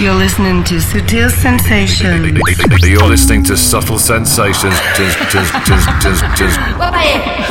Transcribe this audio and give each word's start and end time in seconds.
You're 0.00 0.16
listening 0.16 0.64
to 0.64 0.80
Sutil 0.80 1.28
Sensations. 1.28 2.32
You're 2.80 3.04
listening 3.04 3.44
to 3.44 3.54
Subtle 3.54 3.98
Sensations. 3.98 4.72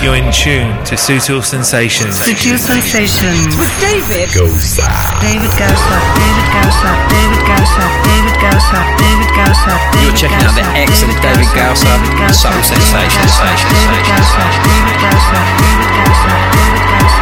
You're 0.02 0.18
in 0.18 0.34
tune 0.34 0.74
to 0.90 0.98
Sutil 0.98 1.46
Sensations. 1.46 2.18
Sutil 2.18 2.58
Sensations. 2.58 3.54
With 3.54 3.70
David. 3.78 4.34
Gosa. 4.34 4.82
David 5.22 5.54
Gausa, 5.62 5.98
David 6.18 6.50
Gausa, 6.50 6.90
David 7.14 7.46
Gausa, 7.46 7.86
David 8.10 8.38
Gausa, 8.42 8.80
David 8.98 9.30
Gausa, 9.38 9.74
You're 10.02 10.18
checking 10.18 10.42
out 10.42 10.58
the 10.58 10.66
excellent 10.74 11.22
David 11.22 11.54
Gausa, 11.54 11.94
Subtle 12.34 12.66
Sensations. 12.66 13.30
David 13.70 14.02
Gausa, 14.10 14.42
David 14.66 14.98
Gausa, 14.98 15.38
David 15.62 15.90
Gausa, 16.02 16.34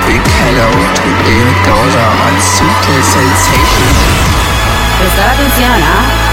Big 0.08 0.24
hello 0.24 0.72
to 0.72 1.08
David 1.28 1.60
Gausa 1.68 2.06
on 2.16 2.36
Sutil 2.40 3.04
Sensations. 3.04 4.57
Prestar 5.00 5.30
atención, 5.30 5.72
¿ah? 5.72 6.28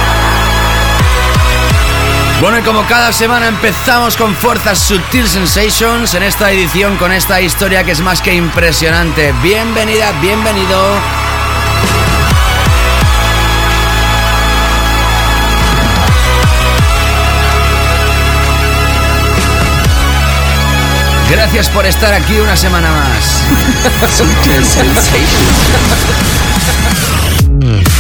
Bueno, 2.41 2.59
y 2.59 2.63
como 2.63 2.85
cada 2.87 3.13
semana 3.13 3.47
empezamos 3.49 4.17
con 4.17 4.35
fuerzas 4.35 4.79
Sutil 4.79 5.29
Sensations 5.29 6.15
en 6.15 6.23
esta 6.23 6.51
edición 6.51 6.97
con 6.97 7.13
esta 7.13 7.41
historia 7.41 7.85
que 7.85 7.93
es 7.93 8.01
más 8.01 8.21
que 8.21 8.35
impresionante. 8.35 9.33
Bienvenida, 9.43 10.13
bienvenido. 10.21 10.99
Gracias 21.31 21.69
por 21.71 21.87
estar 21.87 22.13
aquí 22.13 22.39
una 22.41 22.57
semana 22.57 22.91
más. 22.91 23.43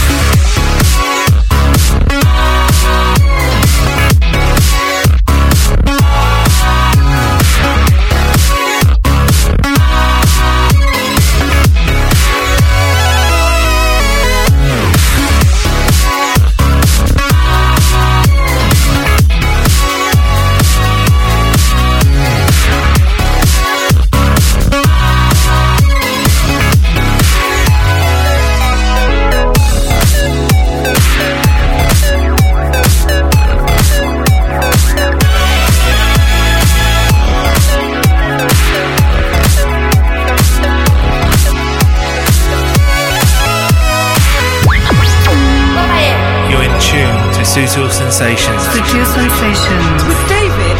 tune 47.54 47.68
to 47.68 47.84
Sutil 47.84 47.92
Sensations. 47.92 48.62
Sutil 48.62 49.06
Sensations. 49.06 50.04
With 50.08 50.28
David. 50.28 50.74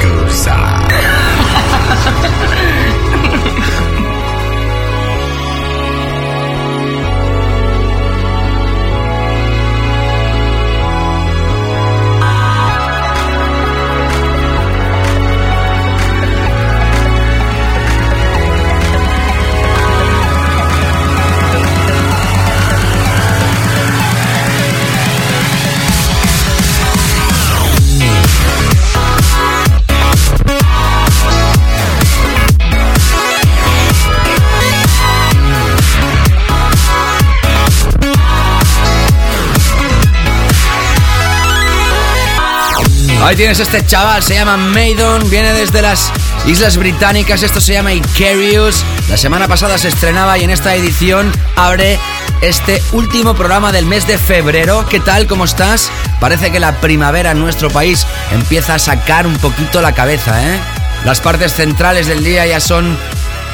Ahí 43.24 43.36
tienes 43.36 43.58
este 43.58 43.84
chaval, 43.86 44.22
se 44.22 44.34
llama 44.34 44.58
Maidon, 44.58 45.30
viene 45.30 45.54
desde 45.54 45.80
las 45.80 46.12
Islas 46.44 46.76
Británicas, 46.76 47.42
esto 47.42 47.58
se 47.58 47.72
llama 47.72 47.94
Icarius. 47.94 48.84
La 49.08 49.16
semana 49.16 49.48
pasada 49.48 49.78
se 49.78 49.88
estrenaba 49.88 50.36
y 50.36 50.44
en 50.44 50.50
esta 50.50 50.74
edición 50.74 51.32
abre 51.56 51.98
este 52.42 52.82
último 52.92 53.34
programa 53.34 53.72
del 53.72 53.86
mes 53.86 54.06
de 54.06 54.18
febrero. 54.18 54.84
¿Qué 54.90 55.00
tal? 55.00 55.26
¿Cómo 55.26 55.46
estás? 55.46 55.90
Parece 56.20 56.52
que 56.52 56.60
la 56.60 56.82
primavera 56.82 57.30
en 57.30 57.38
nuestro 57.38 57.70
país 57.70 58.06
empieza 58.30 58.74
a 58.74 58.78
sacar 58.78 59.26
un 59.26 59.38
poquito 59.38 59.80
la 59.80 59.92
cabeza, 59.92 60.46
¿eh? 60.46 60.60
Las 61.06 61.22
partes 61.22 61.54
centrales 61.54 62.06
del 62.06 62.22
día 62.22 62.44
ya 62.44 62.60
son 62.60 62.84
un 62.88 62.98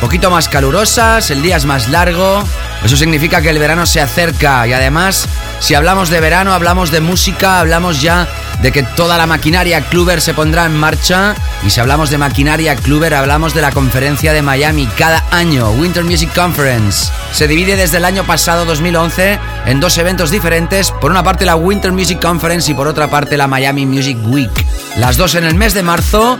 poquito 0.00 0.32
más 0.32 0.48
calurosas, 0.48 1.30
el 1.30 1.42
día 1.42 1.56
es 1.56 1.64
más 1.64 1.88
largo. 1.88 2.42
Eso 2.84 2.96
significa 2.96 3.40
que 3.40 3.50
el 3.50 3.60
verano 3.60 3.86
se 3.86 4.00
acerca 4.00 4.66
y 4.66 4.72
además, 4.72 5.28
si 5.60 5.74
hablamos 5.74 6.10
de 6.10 6.18
verano, 6.18 6.54
hablamos 6.54 6.90
de 6.90 7.00
música, 7.00 7.60
hablamos 7.60 8.02
ya 8.02 8.26
de 8.62 8.72
que 8.72 8.82
toda 8.82 9.16
la 9.16 9.26
maquinaria 9.26 9.80
Kluber 9.82 10.20
se 10.20 10.34
pondrá 10.34 10.66
en 10.66 10.76
marcha. 10.76 11.34
Y 11.64 11.70
si 11.70 11.80
hablamos 11.80 12.10
de 12.10 12.18
maquinaria 12.18 12.76
Kluber, 12.76 13.14
hablamos 13.14 13.54
de 13.54 13.62
la 13.62 13.72
conferencia 13.72 14.32
de 14.32 14.42
Miami 14.42 14.86
cada 14.98 15.24
año, 15.30 15.70
Winter 15.72 16.04
Music 16.04 16.34
Conference. 16.34 17.10
Se 17.32 17.48
divide 17.48 17.76
desde 17.76 17.98
el 17.98 18.04
año 18.04 18.24
pasado, 18.24 18.64
2011, 18.64 19.38
en 19.66 19.80
dos 19.80 19.96
eventos 19.98 20.30
diferentes. 20.30 20.90
Por 20.90 21.10
una 21.10 21.22
parte 21.22 21.44
la 21.44 21.56
Winter 21.56 21.92
Music 21.92 22.20
Conference 22.20 22.70
y 22.70 22.74
por 22.74 22.88
otra 22.88 23.08
parte 23.08 23.36
la 23.36 23.46
Miami 23.46 23.86
Music 23.86 24.18
Week. 24.24 24.50
Las 24.96 25.16
dos 25.16 25.34
en 25.34 25.44
el 25.44 25.54
mes 25.54 25.74
de 25.74 25.82
marzo. 25.82 26.38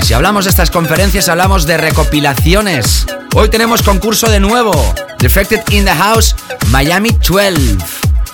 Y 0.00 0.04
si 0.04 0.14
hablamos 0.14 0.44
de 0.44 0.50
estas 0.50 0.70
conferencias, 0.70 1.28
hablamos 1.28 1.66
de 1.66 1.76
recopilaciones. 1.76 3.06
Hoy 3.34 3.48
tenemos 3.48 3.82
concurso 3.82 4.28
de 4.28 4.40
nuevo. 4.40 4.72
Defected 5.18 5.60
in 5.70 5.84
the 5.84 5.92
House 5.92 6.34
Miami 6.70 7.10
12. 7.10 7.76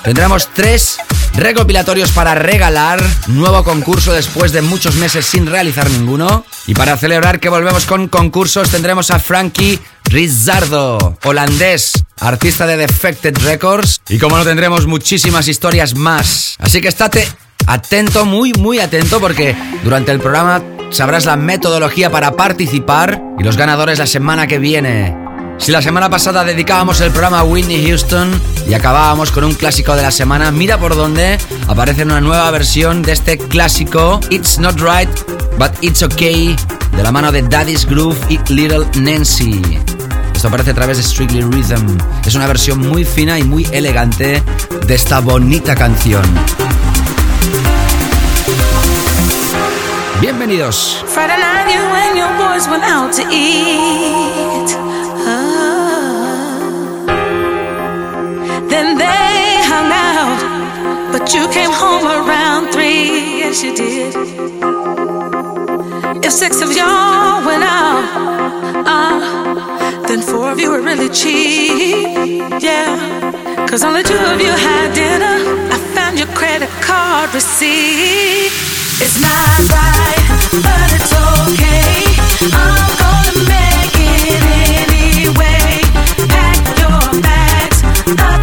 Tendremos 0.02 0.48
tres 0.54 0.98
recopilatorios 1.36 2.12
para 2.12 2.34
regalar. 2.34 3.02
Nuevo 3.28 3.62
concurso 3.62 4.12
después 4.12 4.52
de 4.52 4.62
muchos 4.62 4.96
meses 4.96 5.26
sin 5.26 5.46
realizar 5.46 5.90
ninguno. 5.90 6.44
Y 6.66 6.74
para 6.74 6.96
celebrar 6.96 7.40
que 7.40 7.48
volvemos 7.48 7.84
con 7.84 8.08
concursos 8.08 8.70
tendremos 8.70 9.10
a 9.10 9.18
Frankie 9.18 9.78
Rizzardo, 10.04 11.18
holandés, 11.24 12.04
artista 12.20 12.66
de 12.66 12.76
Defected 12.76 13.36
Records. 13.38 14.00
Y 14.08 14.18
como 14.18 14.36
no 14.36 14.44
tendremos 14.44 14.86
muchísimas 14.86 15.48
historias 15.48 15.94
más. 15.94 16.56
Así 16.58 16.80
que 16.80 16.88
estate 16.88 17.28
atento, 17.66 18.24
muy 18.24 18.52
muy 18.54 18.78
atento 18.78 19.20
porque 19.20 19.56
durante 19.84 20.12
el 20.12 20.20
programa 20.20 20.62
sabrás 20.90 21.26
la 21.26 21.36
metodología 21.36 22.10
para 22.10 22.32
participar 22.36 23.20
y 23.38 23.42
los 23.42 23.56
ganadores 23.56 23.98
la 23.98 24.06
semana 24.06 24.46
que 24.46 24.58
viene. 24.58 25.25
Si 25.58 25.72
la 25.72 25.82
semana 25.82 26.08
pasada 26.08 26.44
dedicábamos 26.44 27.00
el 27.00 27.10
programa 27.10 27.40
a 27.40 27.44
Whitney 27.44 27.88
Houston 27.88 28.40
y 28.68 28.74
acabábamos 28.74 29.32
con 29.32 29.42
un 29.44 29.54
clásico 29.54 29.96
de 29.96 30.02
la 30.02 30.10
semana, 30.10 30.50
mira 30.50 30.78
por 30.78 30.94
dónde 30.94 31.38
aparece 31.66 32.04
una 32.04 32.20
nueva 32.20 32.50
versión 32.50 33.02
de 33.02 33.12
este 33.12 33.38
clásico 33.38 34.20
It's 34.30 34.58
Not 34.58 34.78
Right, 34.80 35.10
But 35.58 35.72
It's 35.80 36.02
Okay, 36.02 36.54
de 36.96 37.02
la 37.02 37.10
mano 37.10 37.32
de 37.32 37.42
Daddy's 37.42 37.84
Groove 37.86 38.18
y 38.28 38.38
Little 38.52 38.86
Nancy. 39.00 39.60
Esto 40.34 40.48
aparece 40.48 40.70
a 40.70 40.74
través 40.74 40.98
de 40.98 41.02
Strictly 41.02 41.40
Rhythm. 41.40 41.98
Es 42.24 42.34
una 42.34 42.46
versión 42.46 42.78
muy 42.78 43.04
fina 43.04 43.38
y 43.38 43.42
muy 43.42 43.66
elegante 43.72 44.42
de 44.86 44.94
esta 44.94 45.20
bonita 45.20 45.74
canción. 45.74 46.22
Bienvenidos. 50.20 51.04
Then 58.76 58.98
they 58.98 59.64
hung 59.72 59.90
out, 59.90 61.10
but 61.10 61.32
you 61.32 61.48
came 61.48 61.72
home 61.72 62.04
around 62.04 62.72
three. 62.72 63.40
Yes, 63.40 63.62
you 63.64 63.74
did. 63.74 64.12
If 66.22 66.30
six 66.30 66.60
of 66.60 66.76
y'all 66.76 67.40
went 67.48 67.64
out, 67.64 68.04
ah, 68.84 70.04
then 70.06 70.20
four 70.20 70.52
of 70.52 70.60
you 70.60 70.72
were 70.72 70.82
really 70.82 71.08
cheap. 71.08 72.52
Yeah, 72.60 73.66
cause 73.66 73.82
only 73.82 74.02
two 74.02 74.22
of 74.32 74.38
you 74.42 74.52
had 74.52 74.92
dinner. 74.92 75.36
I 75.72 75.78
found 75.94 76.18
your 76.18 76.28
credit 76.36 76.68
card 76.82 77.32
receipt. 77.32 78.52
It's 79.00 79.18
not 79.18 79.56
right, 79.72 80.22
but 80.66 80.88
it's 80.96 81.12
okay. 81.32 81.96
I'm 82.52 82.92
gonna 83.00 83.36
make 83.56 83.96
it 84.04 84.42
anyway. 84.84 85.80
Pack 86.28 86.60
your 86.82 87.22
bags 87.22 87.80
up 88.20 88.35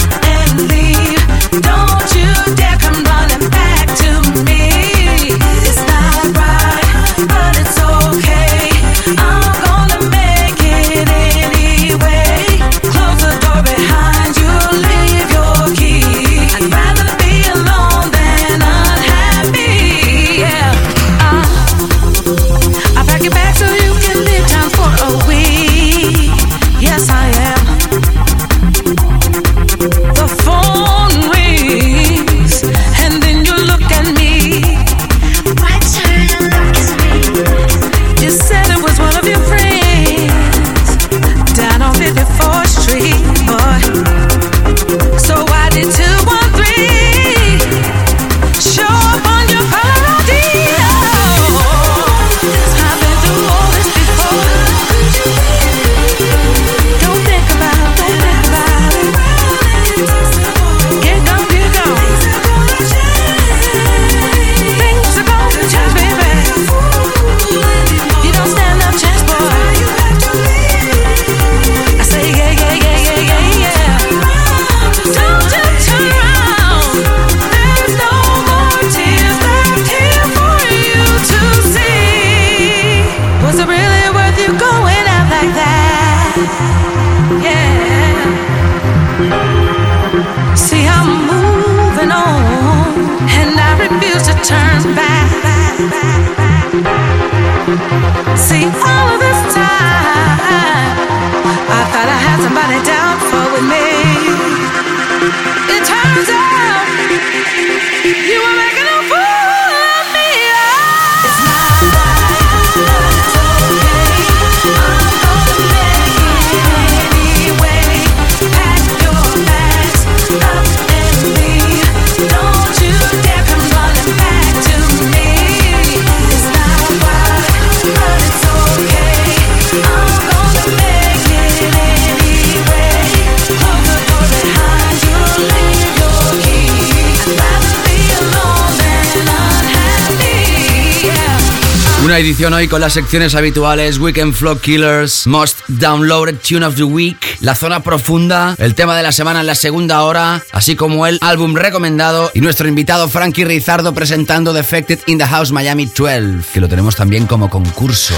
Una 142.14 142.20
edición 142.20 142.54
hoy 142.54 142.68
con 142.68 142.80
las 142.80 142.94
secciones 142.94 143.34
habituales 143.34 143.98
Weekend 143.98 144.36
Flow 144.36 144.60
Killers, 144.60 145.26
Most 145.26 145.62
Downloaded 145.68 146.38
Tune 146.48 146.64
of 146.64 146.76
the 146.76 146.84
Week, 146.84 147.18
La 147.40 147.56
Zona 147.56 147.82
Profunda, 147.82 148.54
el 148.60 148.76
tema 148.76 148.96
de 148.96 149.02
la 149.02 149.12
semana 149.12 149.40
en 149.40 149.48
la 149.48 149.56
segunda 149.56 150.04
hora, 150.04 150.44
así 150.52 150.76
como 150.76 151.08
el 151.08 151.18
álbum 151.22 151.56
recomendado 151.56 152.30
y 152.36 152.42
nuestro 152.42 152.68
invitado 152.68 153.10
Frankie 153.10 153.46
Rizardo 153.46 153.96
presentando 153.96 154.54
Defected 154.54 155.00
in 155.08 155.18
the 155.18 155.26
House 155.26 155.52
Miami 155.52 155.88
12, 155.88 156.54
que 156.54 156.62
lo 156.62 156.70
tenemos 156.70 156.96
también 156.96 157.26
como 157.26 157.50
concurso. 157.50 158.14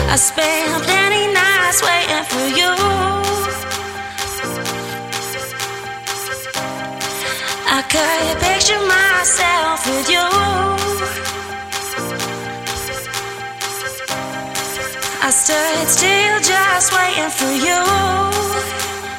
I 15.27 15.31
stood 15.31 15.89
still 15.89 16.37
just 16.39 16.93
waiting 16.93 17.31
for 17.31 17.49
you. 17.49 17.81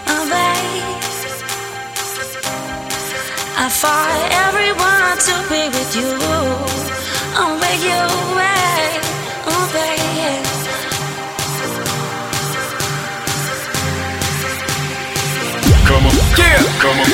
Oh, 0.07 0.23
babe. 0.31 1.03
I 3.59 3.67
fought 3.69 4.31
everyone 4.47 5.19
to 5.27 5.35
be 5.51 5.67
with 5.67 5.97
you. 5.99 6.15
Oh, 7.35 7.59
with 7.59 7.83
you, 7.83 8.07
babe. 8.39 9.03
Oh, 9.51 9.67
babe. 9.75 10.47
Come 15.89 16.07
on. 16.07 16.15
Yeah. 16.39 16.63
Come 16.79 17.03
on. 17.03 17.11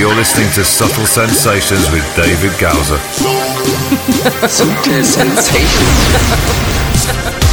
You're 0.00 0.16
listening 0.16 0.50
to 0.54 0.64
Subtle 0.64 1.06
Sensations 1.06 1.88
with 1.92 2.02
David 2.16 2.58
Gowser. 2.58 2.98
Subtle 4.48 5.04
sensations. 5.04 5.78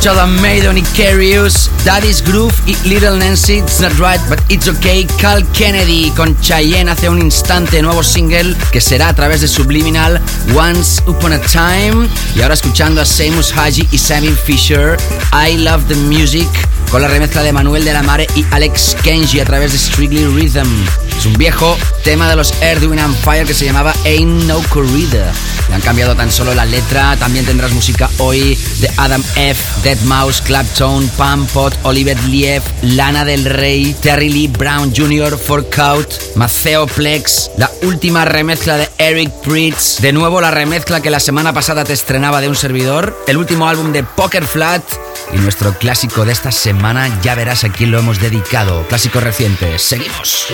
escuchado 0.00 0.22
a 0.22 0.26
Maidon 0.26 0.78
y 0.78 0.82
Carius, 0.96 1.70
Daddy's 1.84 2.24
Groove 2.24 2.54
y 2.64 2.74
Little 2.88 3.18
Nancy, 3.18 3.58
It's 3.58 3.80
Not 3.80 3.92
Right 3.98 4.18
But 4.30 4.38
It's 4.48 4.66
Okay, 4.66 5.06
Cal 5.18 5.44
Kennedy 5.52 6.10
con 6.16 6.34
Cheyenne 6.40 6.90
hace 6.90 7.10
un 7.10 7.20
instante, 7.20 7.82
nuevo 7.82 8.02
single 8.02 8.56
que 8.72 8.80
será 8.80 9.08
a 9.08 9.14
través 9.14 9.42
de 9.42 9.48
Subliminal, 9.48 10.18
Once 10.54 11.02
Upon 11.06 11.34
a 11.34 11.38
Time. 11.40 12.08
Y 12.34 12.40
ahora 12.40 12.54
escuchando 12.54 13.02
a 13.02 13.04
Seamus 13.04 13.52
Haji 13.52 13.88
y 13.92 13.98
Sammy 13.98 14.30
Fisher, 14.30 14.96
I 15.34 15.58
Love 15.58 15.86
the 15.88 15.96
Music, 15.96 16.48
con 16.90 17.02
la 17.02 17.08
remezcla 17.08 17.42
de 17.42 17.52
Manuel 17.52 17.84
de 17.84 17.92
la 17.92 18.02
Mare 18.02 18.26
y 18.34 18.46
Alex 18.52 18.96
Kenji 19.02 19.40
a 19.40 19.44
través 19.44 19.72
de 19.72 19.78
Strictly 19.78 20.24
Rhythm. 20.24 21.09
Es 21.20 21.26
un 21.26 21.34
viejo 21.34 21.76
tema 22.02 22.30
de 22.30 22.36
los 22.36 22.50
Wind 22.80 22.98
and 22.98 23.14
Fire 23.14 23.46
que 23.46 23.52
se 23.52 23.66
llamaba 23.66 23.92
Ain't 24.06 24.46
No 24.46 24.58
Corrida. 24.70 25.30
Le 25.68 25.74
han 25.74 25.82
cambiado 25.82 26.16
tan 26.16 26.32
solo 26.32 26.54
la 26.54 26.64
letra. 26.64 27.14
También 27.18 27.44
tendrás 27.44 27.72
música 27.72 28.08
hoy 28.16 28.58
de 28.78 28.90
Adam 28.96 29.22
F., 29.36 29.62
Dead 29.82 30.00
Mouse, 30.04 30.40
Claptone, 30.40 31.06
Pam 31.18 31.46
Pot, 31.48 31.74
Oliver 31.82 32.18
Liev, 32.24 32.62
Lana 32.80 33.26
del 33.26 33.44
Rey, 33.44 33.94
Terry 34.00 34.30
Lee 34.30 34.48
Brown 34.48 34.94
Jr., 34.96 35.36
Forkout, 35.36 36.36
Maceo 36.36 36.86
Plex, 36.86 37.50
la 37.58 37.70
última 37.82 38.24
remezcla 38.24 38.78
de 38.78 38.88
Eric 38.96 39.30
Pritz, 39.42 40.00
de 40.00 40.14
nuevo 40.14 40.40
la 40.40 40.50
remezcla 40.50 41.02
que 41.02 41.10
la 41.10 41.20
semana 41.20 41.52
pasada 41.52 41.84
te 41.84 41.92
estrenaba 41.92 42.40
de 42.40 42.48
un 42.48 42.56
servidor, 42.56 43.14
el 43.26 43.36
último 43.36 43.68
álbum 43.68 43.92
de 43.92 44.04
Poker 44.04 44.46
Flat 44.46 44.82
y 45.32 45.38
nuestro 45.38 45.74
clásico 45.74 46.24
de 46.24 46.32
esta 46.32 46.52
semana, 46.52 47.20
ya 47.22 47.34
verás 47.34 47.64
a 47.64 47.70
quién 47.70 47.90
lo 47.90 47.98
hemos 47.98 48.20
dedicado. 48.20 48.86
Clásico 48.88 49.20
reciente. 49.20 49.78
Seguimos. 49.78 50.46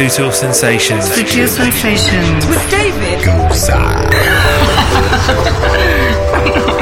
Tune 0.00 0.08
to 0.08 0.22
Sutil 0.22 0.32
Sensations. 0.32 1.04
Sutil 1.04 1.46
Sensations. 1.46 2.46
With 2.46 2.70
David. 2.70 3.20
Thank 6.32 6.74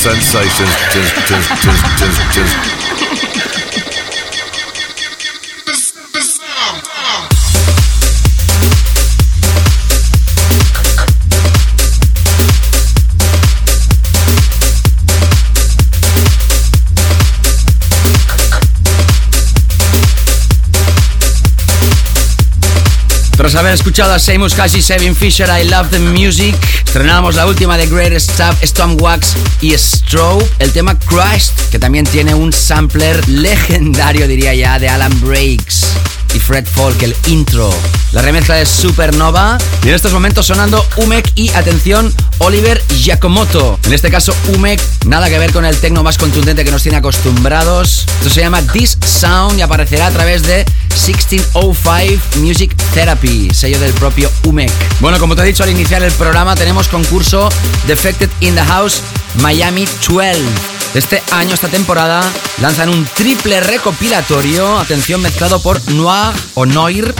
Sensations. 0.00 0.70
Haber 23.60 23.74
escuchado 23.74 24.14
a 24.14 24.18
Seamus 24.18 24.54
Kashi, 24.54 24.80
Sevin 24.80 25.14
Fisher, 25.14 25.46
I 25.50 25.68
Love 25.68 25.90
the 25.90 25.98
Music, 25.98 26.56
estrenamos 26.86 27.34
la 27.34 27.46
última 27.46 27.76
de 27.76 27.86
Greatest 27.86 28.30
Stuff, 28.30 28.94
Wax 28.98 29.34
y 29.60 29.76
Strobe, 29.76 30.46
el 30.60 30.72
tema 30.72 30.98
Christ, 30.98 31.52
que 31.70 31.78
también 31.78 32.06
tiene 32.06 32.34
un 32.34 32.54
sampler 32.54 33.28
legendario, 33.28 34.26
diría 34.26 34.54
ya, 34.54 34.78
de 34.78 34.88
Alan 34.88 35.12
Breaks 35.20 35.88
y 36.34 36.38
Fred 36.38 36.64
Folk, 36.64 37.02
el 37.02 37.14
intro. 37.26 37.70
La 38.12 38.22
remezcla 38.22 38.54
de 38.54 38.64
Supernova 38.64 39.58
y 39.84 39.88
en 39.88 39.94
estos 39.94 40.12
momentos 40.12 40.46
sonando 40.46 40.84
Umek 40.96 41.30
y 41.34 41.50
atención 41.50 42.12
Oliver 42.38 42.82
Giacomoto. 42.96 43.78
En 43.84 43.92
este 43.92 44.10
caso 44.10 44.34
Umek, 44.54 44.80
nada 45.04 45.28
que 45.28 45.38
ver 45.38 45.52
con 45.52 45.64
el 45.64 45.76
tecno 45.76 46.02
más 46.02 46.18
contundente 46.18 46.64
que 46.64 46.70
nos 46.70 46.82
tiene 46.82 46.98
acostumbrados. 46.98 48.06
Esto 48.20 48.30
se 48.30 48.40
llama 48.40 48.62
This 48.72 48.96
Sound 49.04 49.58
y 49.58 49.62
aparecerá 49.62 50.06
a 50.06 50.10
través 50.10 50.42
de 50.42 50.64
1605 51.06 52.40
Music 52.40 52.74
Therapy, 52.94 53.48
sello 53.52 53.78
del 53.78 53.92
propio 53.94 54.30
Umek. 54.44 54.70
Bueno, 55.00 55.18
como 55.18 55.34
te 55.34 55.42
he 55.42 55.46
dicho 55.46 55.62
al 55.62 55.70
iniciar 55.70 56.02
el 56.02 56.12
programa, 56.12 56.54
tenemos 56.54 56.88
concurso 56.88 57.48
Defected 57.86 58.30
in 58.40 58.54
the 58.54 58.64
House 58.64 59.02
Miami 59.40 59.86
12 60.06 60.80
este 60.94 61.22
año, 61.30 61.54
esta 61.54 61.68
temporada, 61.68 62.20
lanzan 62.60 62.88
un 62.88 63.04
triple 63.14 63.60
recopilatorio, 63.60 64.78
atención, 64.78 65.22
mezclado 65.22 65.62
por 65.62 65.80
Noir 65.92 66.34
o 66.54 66.66
Noir. 66.66 67.14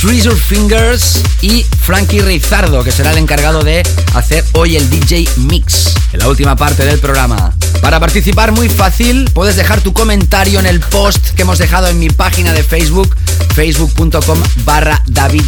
Treasure 0.00 0.36
Fingers 0.36 1.20
y 1.42 1.66
Frankie 1.82 2.20
Rizardo, 2.20 2.84
que 2.84 2.92
será 2.92 3.10
el 3.10 3.18
encargado 3.18 3.62
de 3.62 3.82
hacer 4.14 4.44
hoy 4.52 4.76
el 4.76 4.88
DJ 4.88 5.28
Mix, 5.36 5.94
en 6.12 6.20
la 6.20 6.28
última 6.28 6.54
parte 6.56 6.84
del 6.84 7.00
programa. 7.00 7.52
Para 7.80 8.00
participar 8.00 8.52
muy 8.52 8.68
fácil, 8.68 9.30
puedes 9.32 9.56
dejar 9.56 9.80
tu 9.80 9.92
comentario 9.92 10.60
en 10.60 10.66
el 10.66 10.80
post 10.80 11.30
que 11.30 11.42
hemos 11.42 11.58
dejado 11.58 11.88
en 11.88 11.98
mi 11.98 12.10
página 12.10 12.52
de 12.52 12.62
Facebook, 12.62 13.16
facebook.com 13.54 14.40
barra 14.64 15.02
David. 15.06 15.44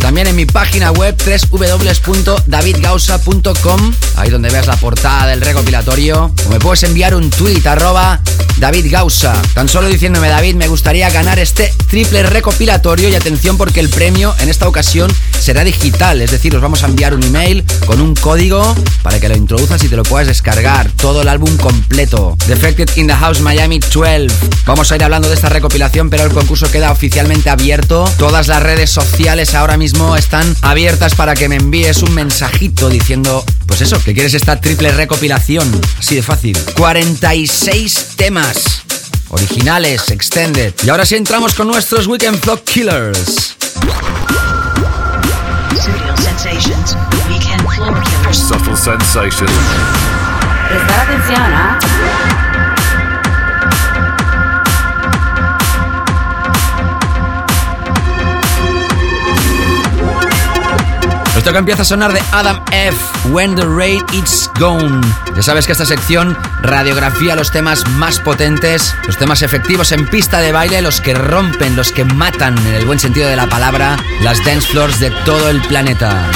También 0.00 0.26
en 0.26 0.36
mi 0.36 0.44
página 0.46 0.90
web 0.92 1.16
www.davidgausa.com, 1.50 3.94
ahí 4.16 4.30
donde 4.30 4.48
veas 4.50 4.66
la 4.66 4.76
portada 4.76 5.26
del 5.26 5.40
recopilatorio. 5.40 6.32
O 6.46 6.50
me 6.50 6.58
puedes 6.58 6.82
enviar 6.84 7.14
un 7.14 7.30
tweet 7.30 7.66
arroba 7.66 8.20
David 8.58 8.86
Gausa. 8.90 9.40
Tan 9.54 9.68
solo 9.68 9.88
diciéndome, 9.88 10.28
David, 10.28 10.56
me 10.56 10.68
gustaría 10.68 11.08
ganar 11.10 11.38
este 11.38 11.72
triple 11.88 12.22
recopilatorio 12.24 13.08
y 13.08 13.14
atención 13.14 13.56
porque 13.56 13.80
el 13.80 13.88
premio 13.88 14.34
en 14.40 14.48
esta 14.48 14.68
ocasión 14.68 15.10
será 15.38 15.64
digital, 15.64 16.20
es 16.20 16.30
decir, 16.30 16.54
os 16.56 16.62
vamos 16.62 16.82
a 16.82 16.86
enviar 16.86 17.14
un 17.14 17.22
email 17.22 17.64
con 17.86 18.00
un 18.00 18.14
código 18.14 18.74
para 19.02 19.20
que 19.20 19.28
lo 19.28 19.36
introduzcas 19.36 19.82
y 19.84 19.88
te 19.88 19.96
lo 19.96 20.02
puedas 20.02 20.26
descargar. 20.26 20.90
Todo 20.96 21.22
el 21.28 21.32
álbum 21.32 21.54
completo. 21.58 22.36
Defected 22.46 22.88
in 22.96 23.06
the 23.06 23.14
House 23.14 23.40
Miami 23.40 23.78
12. 23.78 24.28
Vamos 24.64 24.90
a 24.90 24.96
ir 24.96 25.04
hablando 25.04 25.28
de 25.28 25.34
esta 25.34 25.50
recopilación, 25.50 26.08
pero 26.08 26.24
el 26.24 26.32
concurso 26.32 26.70
queda 26.70 26.90
oficialmente 26.90 27.50
abierto. 27.50 28.10
Todas 28.18 28.48
las 28.48 28.62
redes 28.62 28.90
sociales 28.90 29.54
ahora 29.54 29.76
mismo 29.76 30.16
están 30.16 30.56
abiertas 30.62 31.14
para 31.14 31.34
que 31.34 31.48
me 31.48 31.56
envíes 31.56 32.02
un 32.02 32.14
mensajito 32.14 32.88
diciendo, 32.88 33.44
pues 33.66 33.82
eso, 33.82 34.02
que 34.02 34.14
quieres 34.14 34.32
esta 34.34 34.60
triple 34.60 34.90
recopilación. 34.90 35.68
Así 35.98 36.14
de 36.14 36.22
fácil. 36.22 36.58
46 36.76 38.14
temas. 38.16 38.82
Originales, 39.28 40.10
extended. 40.10 40.72
Y 40.82 40.88
ahora 40.88 41.04
sí 41.04 41.16
entramos 41.16 41.54
con 41.54 41.66
nuestros 41.68 42.06
Weekend 42.06 42.40
Flock 42.40 42.64
Killers. 42.64 43.56
Sensations. 46.16 46.96
Weekend 47.28 47.68
Floor 47.74 48.02
Killers. 48.02 48.38
Subtle 48.38 48.76
Sensations. 48.76 50.27
Prestar 50.68 51.00
atención, 51.00 51.40
¿ah? 51.40 51.78
Esto 61.38 61.52
que 61.52 61.58
empieza 61.58 61.82
a 61.82 61.84
sonar 61.84 62.12
de 62.12 62.20
Adam 62.32 62.60
F. 62.72 62.98
When 63.30 63.54
the 63.54 63.64
Rain 63.64 64.04
It's 64.12 64.50
Gone. 64.58 65.00
Ya 65.36 65.42
sabes 65.42 65.66
que 65.66 65.72
esta 65.72 65.86
sección 65.86 66.36
radiografía 66.62 67.36
los 67.36 67.52
temas 67.52 67.88
más 67.90 68.18
potentes, 68.18 68.94
los 69.06 69.16
temas 69.16 69.42
efectivos 69.42 69.92
en 69.92 70.08
pista 70.08 70.40
de 70.40 70.50
baile, 70.50 70.82
los 70.82 71.00
que 71.00 71.14
rompen, 71.14 71.76
los 71.76 71.92
que 71.92 72.04
matan, 72.04 72.58
en 72.58 72.74
el 72.74 72.84
buen 72.86 72.98
sentido 72.98 73.28
de 73.28 73.36
la 73.36 73.46
palabra, 73.46 73.96
las 74.20 74.44
dance 74.44 74.66
floors 74.66 74.98
de 74.98 75.12
todo 75.24 75.48
el 75.48 75.62
planeta. 75.62 76.28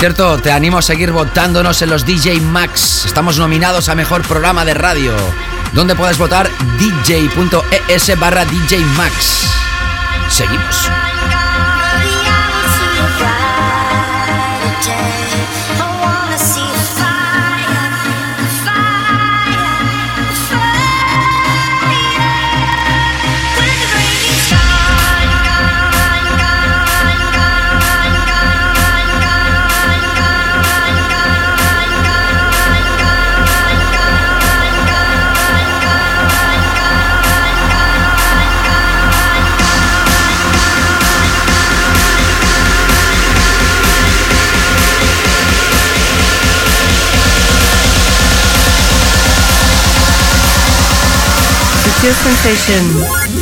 Cierto, 0.00 0.38
te 0.38 0.50
animo 0.50 0.78
a 0.78 0.82
seguir 0.82 1.12
votándonos 1.12 1.82
en 1.82 1.90
los 1.90 2.06
DJ 2.06 2.40
Max. 2.40 3.04
Estamos 3.04 3.36
nominados 3.36 3.90
a 3.90 3.94
Mejor 3.94 4.22
Programa 4.26 4.64
de 4.64 4.72
Radio, 4.72 5.14
donde 5.74 5.94
puedes 5.94 6.16
votar 6.16 6.48
dj.es 6.78 8.18
barra 8.18 8.46
DJ 8.46 8.78
Max. 8.96 9.44
Seguimos. 10.30 11.09
Sutil 52.00 52.14
Sensation, 52.14 52.82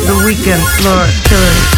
The 0.05 0.25
Weekend 0.27 0.61
Floor 0.61 1.07
Killers. 1.23 1.78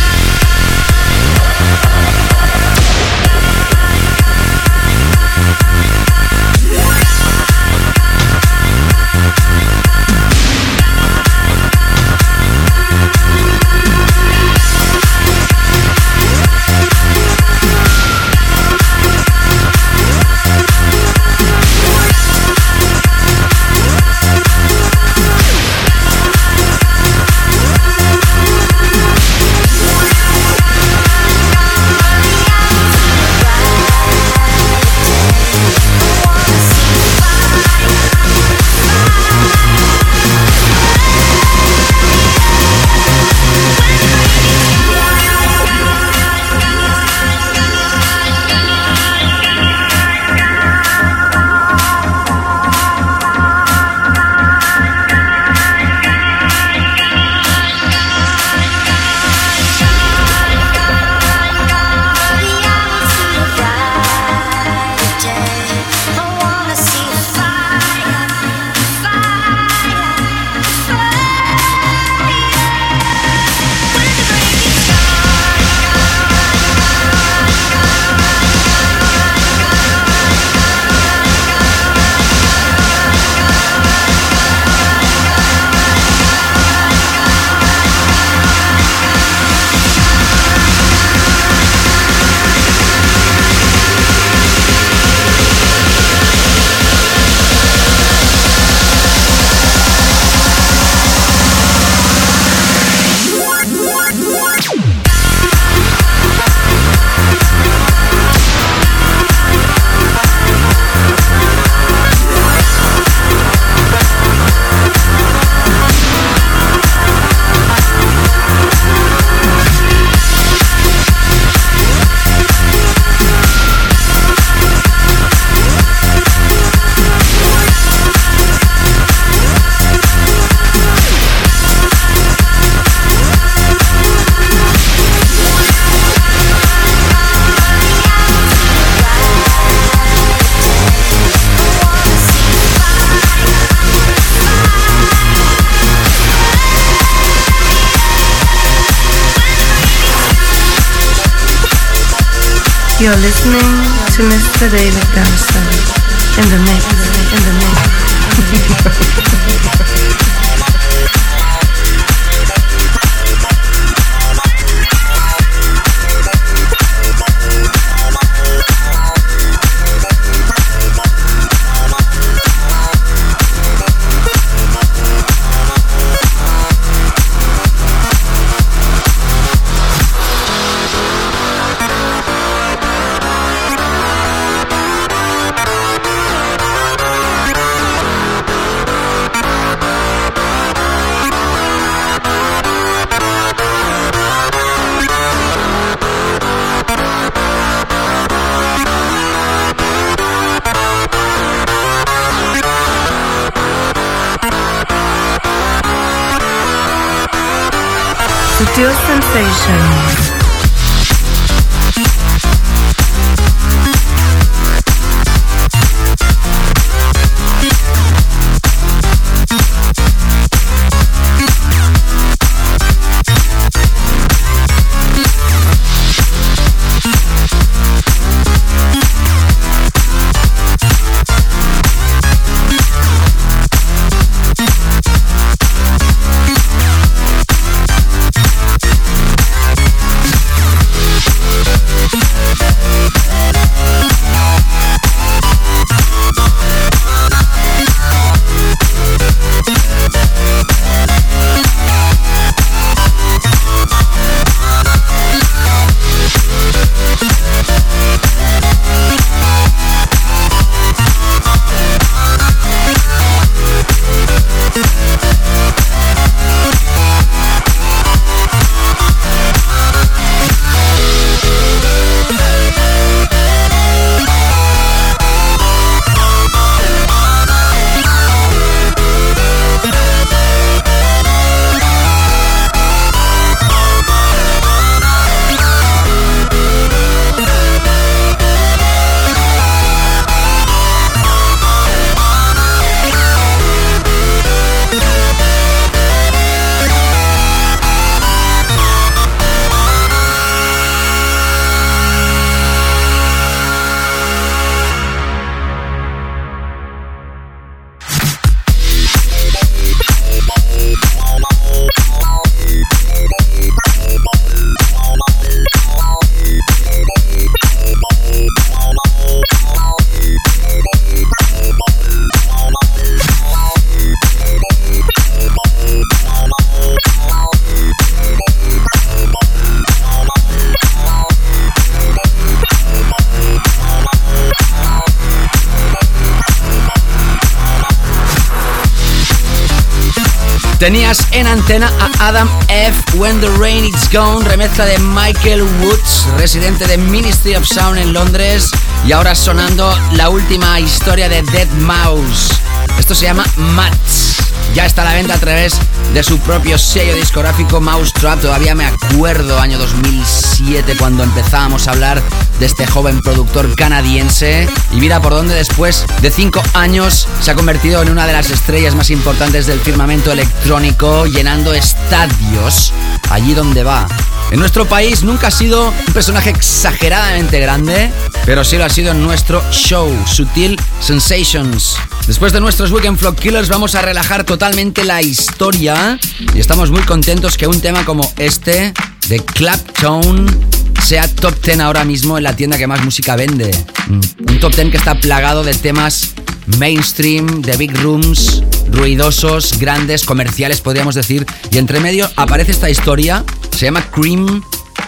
Antena 341.60 341.92
a 342.00 342.28
Adam 342.28 342.48
F. 342.68 343.18
When 343.18 343.40
the 343.40 343.50
Rain 343.58 343.84
Is 343.84 344.10
Gone, 344.12 344.44
remezcla 344.44 344.84
de 344.86 344.98
Michael 344.98 345.62
Woods, 345.62 346.26
residente 346.38 346.86
de 346.86 346.96
Ministry 346.96 347.54
of 347.54 347.66
Sound 347.66 347.98
en 347.98 348.12
Londres, 348.12 348.70
y 349.06 349.12
ahora 349.12 349.34
sonando 349.34 349.92
la 350.12 350.28
última 350.30 350.78
historia 350.80 351.28
de 351.28 351.42
Dead 351.42 351.68
Mouse. 351.80 352.50
Esto 352.98 353.14
se 353.14 353.26
llama 353.26 353.44
Mats. 353.56 354.36
Ya 354.74 354.86
está 354.86 355.02
a 355.02 355.06
la 355.06 355.14
venta 355.14 355.34
a 355.34 355.38
través 355.38 355.74
de 356.14 356.22
su 356.22 356.38
propio 356.38 356.78
sello 356.78 357.14
discográfico 357.14 357.80
Mousetrap. 357.80 358.40
Todavía 358.40 358.74
me 358.74 358.86
acuerdo, 358.86 359.58
año 359.58 359.78
2007, 359.78 360.96
cuando 360.98 361.24
empezábamos 361.24 361.88
a 361.88 361.92
hablar 361.92 362.22
de 362.60 362.66
este 362.66 362.86
joven 362.86 363.22
productor 363.22 363.74
canadiense. 363.74 364.68
Y 364.92 364.96
mira 364.96 365.20
por 365.20 365.32
dónde 365.32 365.54
después 365.54 366.04
de 366.22 366.30
cinco 366.30 366.62
años 366.74 367.26
se 367.40 367.50
ha 367.50 367.54
convertido 367.54 368.02
en 368.02 368.10
una 368.10 368.26
de 368.26 368.34
las 368.34 368.50
estrellas 368.50 368.94
más 368.94 369.10
importantes 369.10 369.66
del 369.66 369.80
firmamento 369.80 370.30
electrónico, 370.30 371.26
llenando 371.26 371.74
estadios 371.74 372.92
allí 373.30 373.54
donde 373.54 373.82
va. 373.82 374.06
En 374.50 374.58
nuestro 374.58 374.84
país 374.86 375.22
nunca 375.22 375.46
ha 375.46 375.50
sido 375.50 375.88
un 375.88 376.12
personaje 376.12 376.50
exageradamente 376.50 377.60
grande, 377.60 378.10
pero 378.44 378.64
sí 378.64 378.76
lo 378.76 378.84
ha 378.84 378.88
sido 378.88 379.12
en 379.12 379.22
nuestro 379.22 379.62
show, 379.70 380.12
Sutil 380.26 380.78
Sensations. 381.00 381.96
Después 382.26 382.52
de 382.52 382.60
nuestros 382.60 382.90
Weekend 382.90 383.18
Flock 383.18 383.38
Killers 383.38 383.68
vamos 383.68 383.94
a 383.94 384.02
relajar 384.02 384.44
totalmente 384.44 385.04
la 385.04 385.22
historia 385.22 386.18
y 386.54 386.60
estamos 386.60 386.90
muy 386.90 387.02
contentos 387.02 387.56
que 387.56 387.66
un 387.66 387.80
tema 387.80 388.04
como 388.04 388.30
este 388.36 388.92
de 389.28 389.38
Claptone 389.40 390.69
sea 391.00 391.26
top 391.28 391.54
10 391.64 391.80
ahora 391.80 392.04
mismo 392.04 392.38
en 392.38 392.44
la 392.44 392.54
tienda 392.54 392.78
que 392.78 392.86
más 392.86 393.04
música 393.04 393.36
vende. 393.36 393.70
Un 394.08 394.60
top 394.60 394.74
10 394.74 394.90
que 394.90 394.96
está 394.96 395.14
plagado 395.18 395.64
de 395.64 395.74
temas 395.74 396.34
mainstream, 396.78 397.62
de 397.62 397.76
big 397.76 397.96
rooms, 398.02 398.62
ruidosos, 398.90 399.78
grandes, 399.78 400.24
comerciales 400.24 400.80
podríamos 400.80 401.14
decir. 401.14 401.46
Y 401.70 401.78
entre 401.78 402.00
medio 402.00 402.28
aparece 402.36 402.72
esta 402.72 402.90
historia, 402.90 403.44
se 403.76 403.86
llama 403.86 404.02
Cream, 404.10 404.62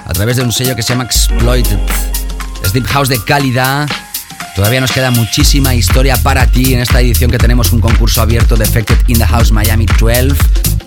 a 0.06 0.12
través 0.12 0.36
de 0.36 0.42
un 0.42 0.52
sello 0.52 0.74
que 0.74 0.82
se 0.82 0.90
llama 0.90 1.04
Exploited. 1.04 1.78
Es 2.64 2.72
Deep 2.72 2.86
House 2.86 3.08
de 3.08 3.22
calidad. 3.22 3.88
Todavía 4.54 4.80
nos 4.80 4.92
queda 4.92 5.10
muchísima 5.10 5.74
historia 5.74 6.16
para 6.22 6.46
ti 6.46 6.74
en 6.74 6.80
esta 6.80 7.00
edición 7.00 7.30
que 7.30 7.38
tenemos 7.38 7.72
un 7.72 7.80
concurso 7.80 8.20
abierto 8.20 8.56
de 8.56 8.66
in 9.06 9.18
the 9.18 9.26
House 9.26 9.50
Miami 9.50 9.86
12. 9.86 10.28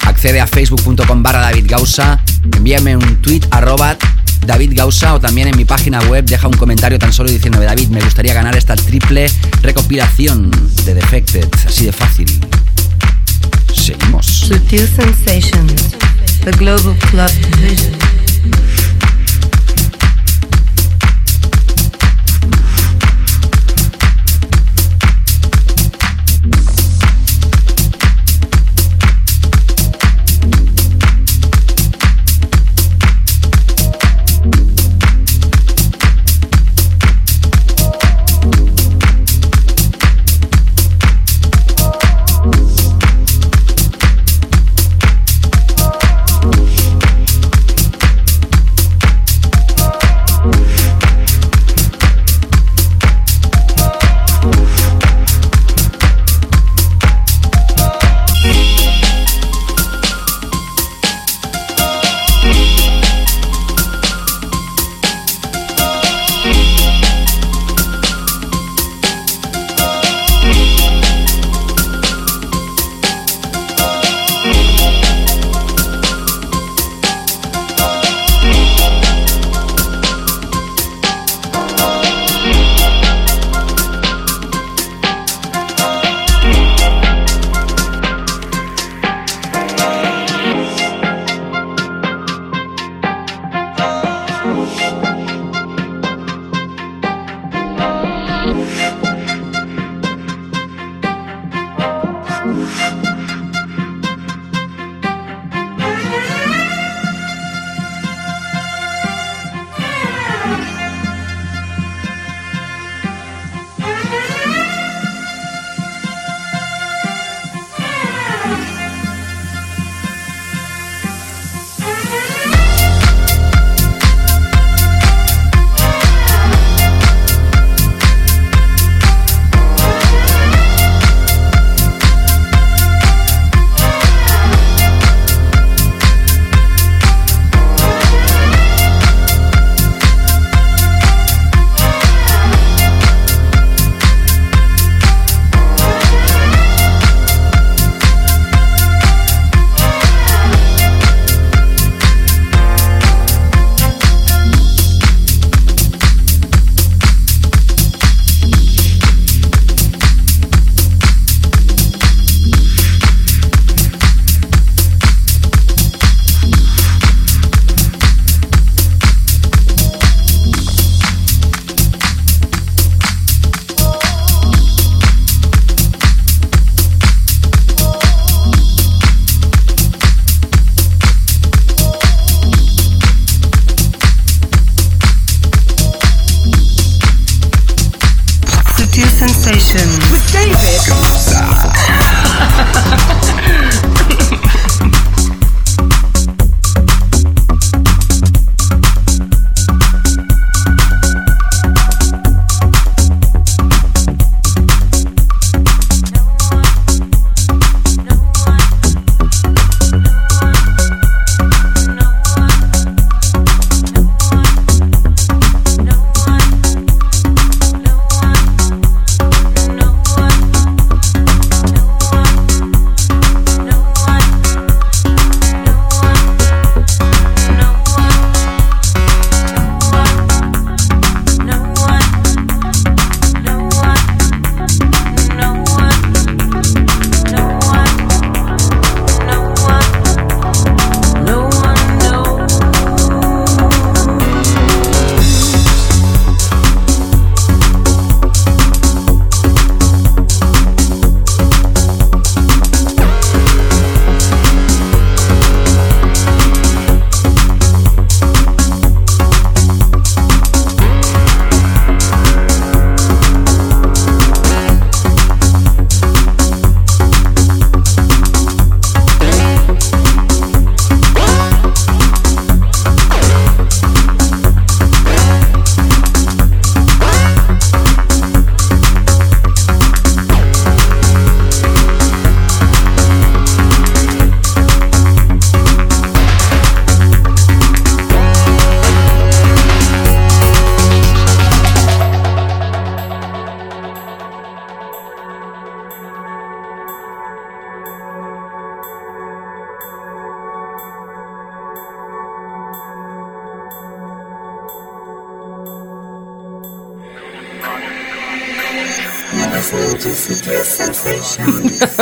Accede 0.05 0.39
a 0.39 0.45
facebook.com 0.45 1.23
barra 1.23 1.41
David 1.41 1.65
Gausa, 1.67 2.23
envíame 2.55 2.95
un 2.95 3.21
tweet 3.21 3.41
arroba 3.49 3.97
David 4.45 4.73
Gausa 4.75 5.13
o 5.15 5.19
también 5.19 5.47
en 5.47 5.57
mi 5.57 5.65
página 5.65 5.99
web 6.01 6.25
deja 6.25 6.47
un 6.47 6.57
comentario 6.57 6.99
tan 6.99 7.11
solo 7.11 7.29
diciéndome 7.29 7.65
David, 7.65 7.89
me 7.89 8.01
gustaría 8.01 8.33
ganar 8.33 8.55
esta 8.55 8.75
triple 8.75 9.29
recopilación 9.61 10.51
de 10.85 10.93
Defected, 10.93 11.47
así 11.65 11.85
de 11.85 11.91
fácil. 11.91 12.27
Seguimos. 13.73 14.47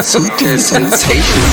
Sutil 0.03 0.59
sensation. 0.59 1.43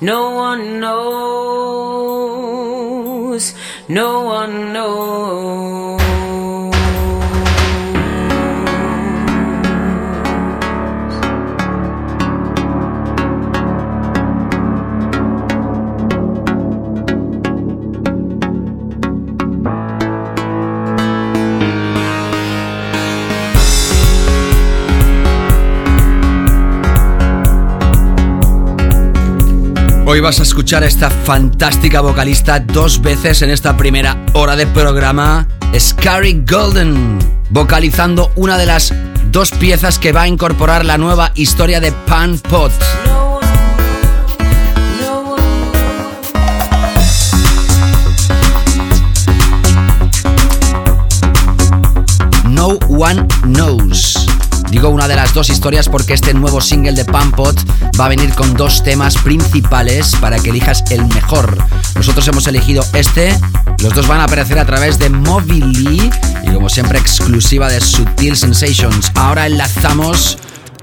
no 0.00 0.30
one 0.30 0.80
knows, 0.80 1.04
no 3.88 4.22
one 4.24 4.65
vas 30.26 30.40
a 30.40 30.42
escuchar 30.42 30.82
a 30.82 30.86
esta 30.86 31.08
fantástica 31.08 32.00
vocalista 32.00 32.58
dos 32.58 33.00
veces 33.00 33.42
en 33.42 33.50
esta 33.50 33.76
primera 33.76 34.16
hora 34.32 34.56
de 34.56 34.66
programa, 34.66 35.46
Scary 35.78 36.42
Golden, 36.44 37.16
vocalizando 37.50 38.32
una 38.34 38.58
de 38.58 38.66
las 38.66 38.92
dos 39.30 39.52
piezas 39.52 40.00
que 40.00 40.10
va 40.10 40.22
a 40.22 40.26
incorporar 40.26 40.84
la 40.84 40.98
nueva 40.98 41.30
historia 41.36 41.78
de 41.78 41.92
Pan 41.92 42.40
Pot. 42.40 42.72
No 52.50 52.78
One 52.88 53.28
Knows. 53.44 53.95
Digo 54.76 54.90
una 54.90 55.08
de 55.08 55.16
las 55.16 55.32
dos 55.32 55.48
historias 55.48 55.88
porque 55.88 56.12
este 56.12 56.34
nuevo 56.34 56.60
single 56.60 56.92
de 56.92 57.06
Pampot 57.06 57.58
va 57.98 58.04
a 58.04 58.08
venir 58.10 58.34
con 58.34 58.52
dos 58.52 58.82
temas 58.82 59.16
principales 59.16 60.14
para 60.16 60.38
que 60.38 60.50
elijas 60.50 60.84
el 60.90 61.06
mejor. 61.06 61.56
Nosotros 61.94 62.28
hemos 62.28 62.46
elegido 62.46 62.84
este, 62.92 63.34
los 63.78 63.94
dos 63.94 64.06
van 64.06 64.20
a 64.20 64.24
aparecer 64.24 64.58
a 64.58 64.66
través 64.66 64.98
de 64.98 65.08
Mobily 65.08 66.10
y 66.42 66.50
como 66.52 66.68
siempre 66.68 66.98
exclusiva 66.98 67.70
de 67.70 67.80
Sutil 67.80 68.36
Sensations. 68.36 69.12
Ahora 69.14 69.46
enlazamos 69.46 70.36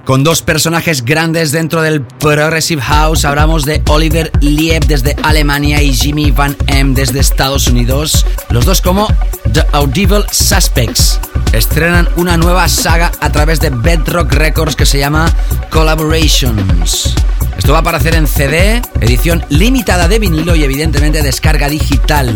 con 0.06 0.24
dos 0.24 0.42
personajes 0.42 1.06
grandes 1.06 1.52
dentro 1.52 1.84
del 1.84 2.02
Progressive 2.02 2.82
House. 2.82 3.26
Hablamos 3.26 3.64
de 3.64 3.84
Oliver 3.90 4.32
Lieb 4.42 4.88
desde 4.88 5.16
Alemania 5.22 5.84
y 5.84 5.94
Jimmy 5.94 6.32
Van 6.32 6.58
M 6.66 6.96
desde 6.96 7.20
Estados 7.20 7.68
Unidos. 7.68 8.26
Los 8.50 8.66
dos 8.66 8.82
como 8.82 9.06
The 9.54 9.64
Audible 9.72 10.26
Suspects. 10.32 11.20
Estrenan 11.54 12.10
una 12.16 12.36
nueva 12.36 12.68
saga 12.68 13.12
a 13.20 13.32
través 13.32 13.60
de 13.60 13.70
Bedrock 13.70 14.34
Records 14.34 14.76
que 14.76 14.88
se 14.88 14.98
llama 14.98 15.32
Collaborations. 15.70 17.14
Esto 17.56 17.72
va 17.72 17.78
a 17.78 17.82
aparecer 17.82 18.16
en 18.16 18.26
CD, 18.26 18.82
edición 19.00 19.46
limitada 19.50 20.08
de 20.08 20.18
vinilo 20.18 20.56
y 20.56 20.64
evidentemente 20.64 21.22
descarga 21.22 21.70
digital. 21.70 22.36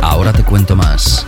Ahora 0.00 0.32
te 0.32 0.44
cuento 0.44 0.76
más. 0.76 1.26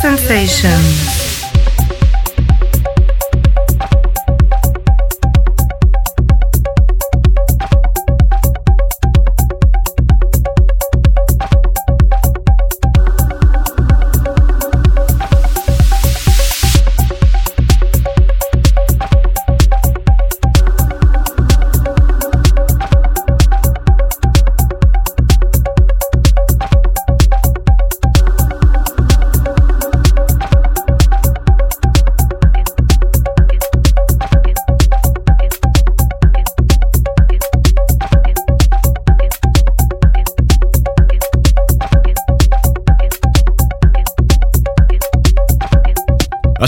Sutil 0.00 1.19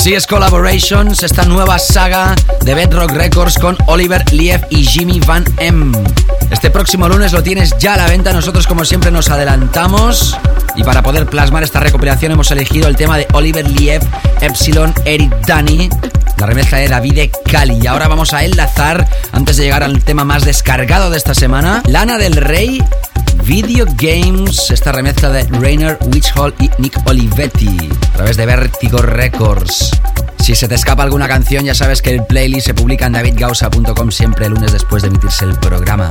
Así 0.02 0.14
es 0.14 0.26
Collaborations, 0.26 1.22
esta 1.22 1.44
nueva 1.44 1.78
saga 1.78 2.34
de 2.64 2.74
Bedrock 2.74 3.12
Records 3.12 3.56
con 3.56 3.78
Oliver 3.86 4.24
Lief 4.32 4.60
y 4.68 4.84
Jimmy 4.84 5.20
Van 5.20 5.44
M. 5.58 5.96
Este 6.50 6.70
próximo 6.70 7.08
lunes 7.08 7.32
lo 7.32 7.40
tienes 7.44 7.78
ya 7.78 7.94
a 7.94 7.98
la 7.98 8.08
venta, 8.08 8.32
nosotros 8.32 8.66
como 8.66 8.84
siempre 8.84 9.12
nos 9.12 9.30
adelantamos 9.30 10.36
y 10.74 10.82
para 10.82 11.04
poder 11.04 11.26
plasmar 11.26 11.62
esta 11.62 11.78
recopilación 11.78 12.32
hemos 12.32 12.50
elegido 12.50 12.88
el 12.88 12.96
tema 12.96 13.16
de 13.16 13.28
Oliver 13.32 13.70
Lief, 13.70 14.02
Epsilon, 14.40 14.92
Eric 15.04 15.46
Dani, 15.46 15.88
la 16.36 16.46
remezcla 16.46 16.78
de 16.78 16.88
David 16.88 17.30
Cali. 17.48 17.78
Y 17.80 17.86
ahora 17.86 18.08
vamos 18.08 18.34
a 18.34 18.42
enlazar, 18.42 19.08
antes 19.30 19.56
de 19.56 19.62
llegar 19.62 19.84
al 19.84 20.02
tema 20.02 20.24
más 20.24 20.44
descargado 20.44 21.10
de 21.10 21.18
esta 21.18 21.36
semana, 21.36 21.80
Lana 21.86 22.18
del 22.18 22.34
Rey 22.34 22.82
Video 23.44 23.86
Games, 23.96 24.68
esta 24.70 24.90
remezcla 24.90 25.28
de 25.28 25.44
Rainer 25.44 25.96
Witchhall 26.12 26.54
y 26.58 26.70
Nick 26.78 26.98
Olivetti, 27.06 27.88
de 28.22 28.46
Vertigo 28.46 28.98
Records. 28.98 29.90
Si 30.38 30.54
se 30.54 30.68
te 30.68 30.76
escapa 30.76 31.02
alguna 31.02 31.26
canción, 31.26 31.64
ya 31.64 31.74
sabes 31.74 32.00
que 32.00 32.10
el 32.10 32.24
playlist 32.24 32.66
se 32.66 32.72
publica 32.72 33.04
en 33.04 33.12
davidgausa.com 33.12 34.10
siempre 34.10 34.46
el 34.46 34.52
lunes 34.52 34.72
después 34.72 35.02
de 35.02 35.08
emitirse 35.08 35.44
el 35.44 35.56
programa. 35.56 36.08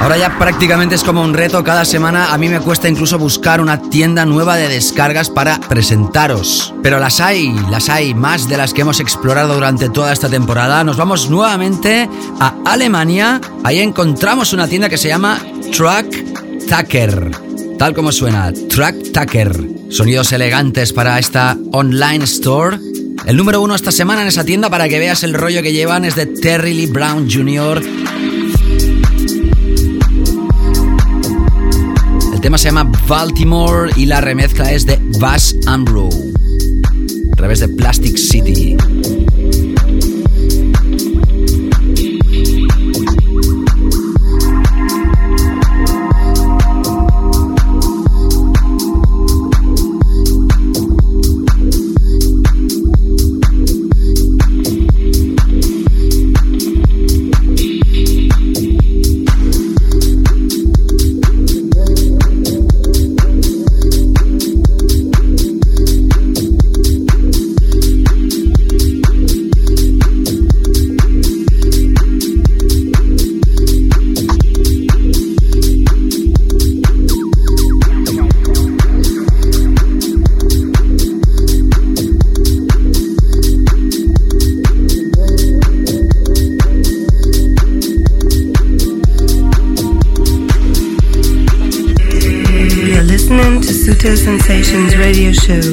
Ahora 0.00 0.16
ya 0.16 0.38
prácticamente 0.38 0.94
es 0.94 1.04
como 1.04 1.22
un 1.22 1.34
reto. 1.34 1.62
Cada 1.62 1.84
semana 1.84 2.32
a 2.32 2.38
mí 2.38 2.48
me 2.48 2.60
cuesta 2.60 2.88
incluso 2.88 3.18
buscar 3.18 3.60
una 3.60 3.82
tienda 3.90 4.24
nueva 4.24 4.56
de 4.56 4.68
descargas 4.68 5.28
para 5.28 5.60
presentaros. 5.60 6.72
Pero 6.82 6.98
las 6.98 7.20
hay, 7.20 7.52
las 7.70 7.90
hay, 7.90 8.14
más 8.14 8.48
de 8.48 8.56
las 8.56 8.72
que 8.72 8.80
hemos 8.80 9.00
explorado 9.00 9.52
durante 9.52 9.90
toda 9.90 10.14
esta 10.14 10.30
temporada. 10.30 10.82
Nos 10.82 10.96
vamos 10.96 11.28
nuevamente 11.28 12.08
a 12.40 12.54
Alemania. 12.64 13.38
Ahí 13.64 13.80
encontramos 13.80 14.54
una 14.54 14.66
tienda 14.66 14.88
que 14.88 14.96
se 14.96 15.08
llama 15.08 15.40
Truck 15.76 16.06
Tucker. 16.70 17.32
Tal 17.78 17.94
como 17.94 18.12
suena, 18.12 18.50
Truck 18.50 19.12
Tucker. 19.12 19.68
Sonidos 19.90 20.32
elegantes 20.32 20.94
para 20.94 21.18
esta 21.18 21.58
online 21.72 22.24
store 22.24 22.91
el 23.26 23.36
número 23.36 23.60
uno 23.60 23.74
esta 23.74 23.92
semana 23.92 24.22
en 24.22 24.28
esa 24.28 24.44
tienda 24.44 24.70
para 24.70 24.88
que 24.88 24.98
veas 24.98 25.22
el 25.22 25.34
rollo 25.34 25.62
que 25.62 25.72
llevan 25.72 26.04
es 26.04 26.16
de 26.16 26.26
Terry 26.26 26.74
Lee 26.74 26.86
Brown 26.86 27.28
Jr. 27.30 27.82
El 32.32 32.40
tema 32.40 32.58
se 32.58 32.64
llama 32.68 32.90
Baltimore 33.06 33.90
y 33.96 34.06
la 34.06 34.20
remezcla 34.20 34.72
es 34.72 34.86
de 34.86 34.98
Bass 35.18 35.54
Amro 35.66 36.08
a 37.32 37.36
través 37.36 37.60
de 37.60 37.68
Plastic 37.68 38.16
City. 38.16 38.76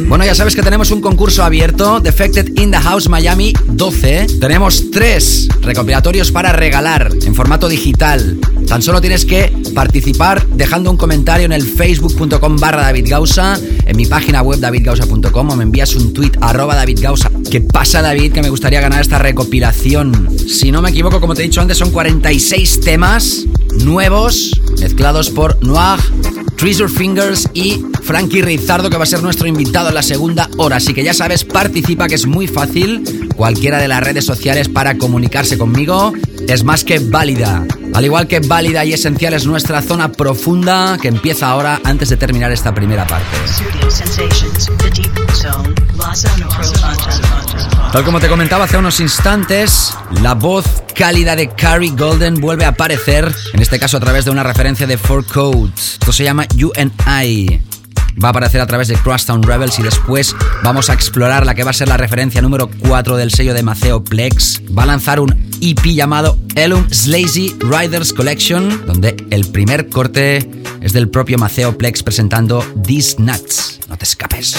Bueno, 0.07 0.25
ya 0.25 0.35
sabes 0.35 0.55
que 0.55 0.61
tenemos 0.61 0.91
un 0.91 1.01
concurso 1.01 1.43
abierto, 1.43 1.99
Defected 1.99 2.59
in 2.59 2.71
the 2.71 2.77
House 2.77 3.09
Miami 3.09 3.53
12. 3.67 4.27
Tenemos 4.39 4.91
tres 4.91 5.47
recopilatorios 5.61 6.31
para 6.31 6.51
regalar 6.51 7.11
en 7.25 7.35
formato 7.35 7.67
digital. 7.67 8.39
Tan 8.67 8.81
solo 8.81 9.01
tienes 9.01 9.25
que 9.25 9.51
participar 9.73 10.45
dejando 10.47 10.91
un 10.91 10.97
comentario 10.97 11.45
en 11.45 11.51
el 11.51 11.63
facebook.com 11.63 12.57
barra 12.57 12.83
David 12.83 13.07
en 13.85 13.97
mi 13.97 14.05
página 14.05 14.41
web 14.41 14.59
davidgausa.com 14.59 15.49
o 15.49 15.55
me 15.55 15.63
envías 15.63 15.95
un 15.95 16.13
tweet 16.13 16.33
arroba 16.41 16.75
David. 16.75 16.99
¿Qué 17.49 17.61
pasa 17.61 18.01
David? 18.01 18.33
Que 18.33 18.41
me 18.41 18.49
gustaría 18.49 18.81
ganar 18.81 19.01
esta 19.01 19.17
recopilación. 19.17 20.29
Si 20.47 20.71
no 20.71 20.81
me 20.81 20.89
equivoco, 20.89 21.19
como 21.19 21.33
te 21.33 21.41
he 21.41 21.45
dicho 21.45 21.61
antes, 21.61 21.77
son 21.77 21.91
46 21.91 22.81
temas 22.81 23.45
nuevos 23.83 24.59
mezclados 24.79 25.29
por 25.29 25.63
Noir, 25.63 25.99
Treasure 26.57 26.89
Fingers 26.89 27.49
y 27.53 27.83
Frankie 28.09 28.41
Rizardo, 28.41 28.89
que 28.89 28.97
va 28.97 29.03
a 29.03 29.05
ser 29.05 29.21
nuestro 29.21 29.45
invitado 29.47 29.89
en 29.89 29.93
la 29.93 30.01
segunda 30.01 30.49
hora. 30.57 30.77
Así 30.77 30.95
que 30.95 31.03
ya 31.03 31.13
sabes, 31.13 31.43
participa, 31.43 32.07
que 32.07 32.15
es 32.15 32.25
muy 32.25 32.47
fácil. 32.47 33.29
Cualquiera 33.35 33.77
de 33.77 33.87
las 33.87 34.01
redes 34.01 34.25
sociales 34.25 34.67
para 34.67 34.97
comunicarse 34.97 35.59
conmigo 35.59 36.13
es 36.47 36.63
más 36.63 36.83
que 36.83 36.97
válida. 36.97 37.63
Al 37.93 38.03
igual 38.03 38.25
que 38.25 38.39
válida 38.39 38.83
y 38.83 38.93
esencial 38.93 39.35
es 39.35 39.45
nuestra 39.45 39.83
zona 39.83 40.11
profunda 40.11 40.97
que 40.99 41.07
empieza 41.07 41.49
ahora 41.49 41.81
antes 41.83 42.09
de 42.09 42.17
terminar 42.17 42.51
esta 42.51 42.73
primera 42.73 43.05
parte. 43.05 43.27
Tal 47.91 48.03
como 48.03 48.19
te 48.19 48.27
comentaba 48.27 48.65
hace 48.65 48.77
unos 48.77 48.99
instantes, 49.01 49.93
la 50.23 50.33
voz 50.33 50.65
cálida 50.95 51.35
de 51.35 51.49
Carrie 51.49 51.91
Golden 51.91 52.41
vuelve 52.41 52.65
a 52.65 52.69
aparecer, 52.69 53.31
en 53.53 53.61
este 53.61 53.77
caso 53.77 53.97
a 53.97 53.99
través 53.99 54.25
de 54.25 54.31
una 54.31 54.41
referencia 54.41 54.87
de 54.87 54.97
Four 54.97 55.27
Codes. 55.27 55.93
Esto 55.93 56.11
se 56.11 56.23
llama 56.23 56.47
You 56.55 56.71
and 56.75 56.91
I. 57.07 57.68
Va 58.23 58.29
a 58.29 58.31
aparecer 58.31 58.59
a 58.59 58.67
través 58.67 58.87
de 58.89 58.95
Crosstown 58.95 59.43
Rebels 59.43 59.79
y 59.79 59.83
después 59.83 60.35
vamos 60.63 60.89
a 60.89 60.93
explorar 60.93 61.45
la 61.45 61.55
que 61.55 61.63
va 61.63 61.71
a 61.71 61.73
ser 61.73 61.87
la 61.87 61.97
referencia 61.97 62.41
número 62.41 62.69
4 62.69 63.15
del 63.15 63.31
sello 63.31 63.53
de 63.53 63.63
Maceo 63.63 64.03
Plex. 64.03 64.61
Va 64.77 64.83
a 64.83 64.87
lanzar 64.87 65.19
un 65.19 65.49
EP 65.61 65.85
llamado 65.85 66.37
Elum 66.55 66.85
Slazy 66.91 67.55
Riders 67.59 68.13
Collection, 68.13 68.85
donde 68.85 69.15
el 69.29 69.45
primer 69.45 69.89
corte 69.89 70.49
es 70.81 70.93
del 70.93 71.09
propio 71.09 71.37
Maceo 71.37 71.77
Plex 71.77 72.03
presentando 72.03 72.65
These 72.85 73.15
Nuts. 73.19 73.79
No 73.87 73.97
te 73.97 74.03
escapes. 74.03 74.57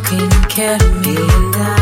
Cocaine 0.00 0.32
Academy, 0.44 1.16
and 1.16 1.56
I, 1.56 1.79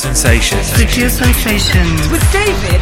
Sensations. 0.00 0.72
Sutil 0.72 1.10
Sensations. 1.10 2.08
With 2.10 2.24
David. 2.32 2.80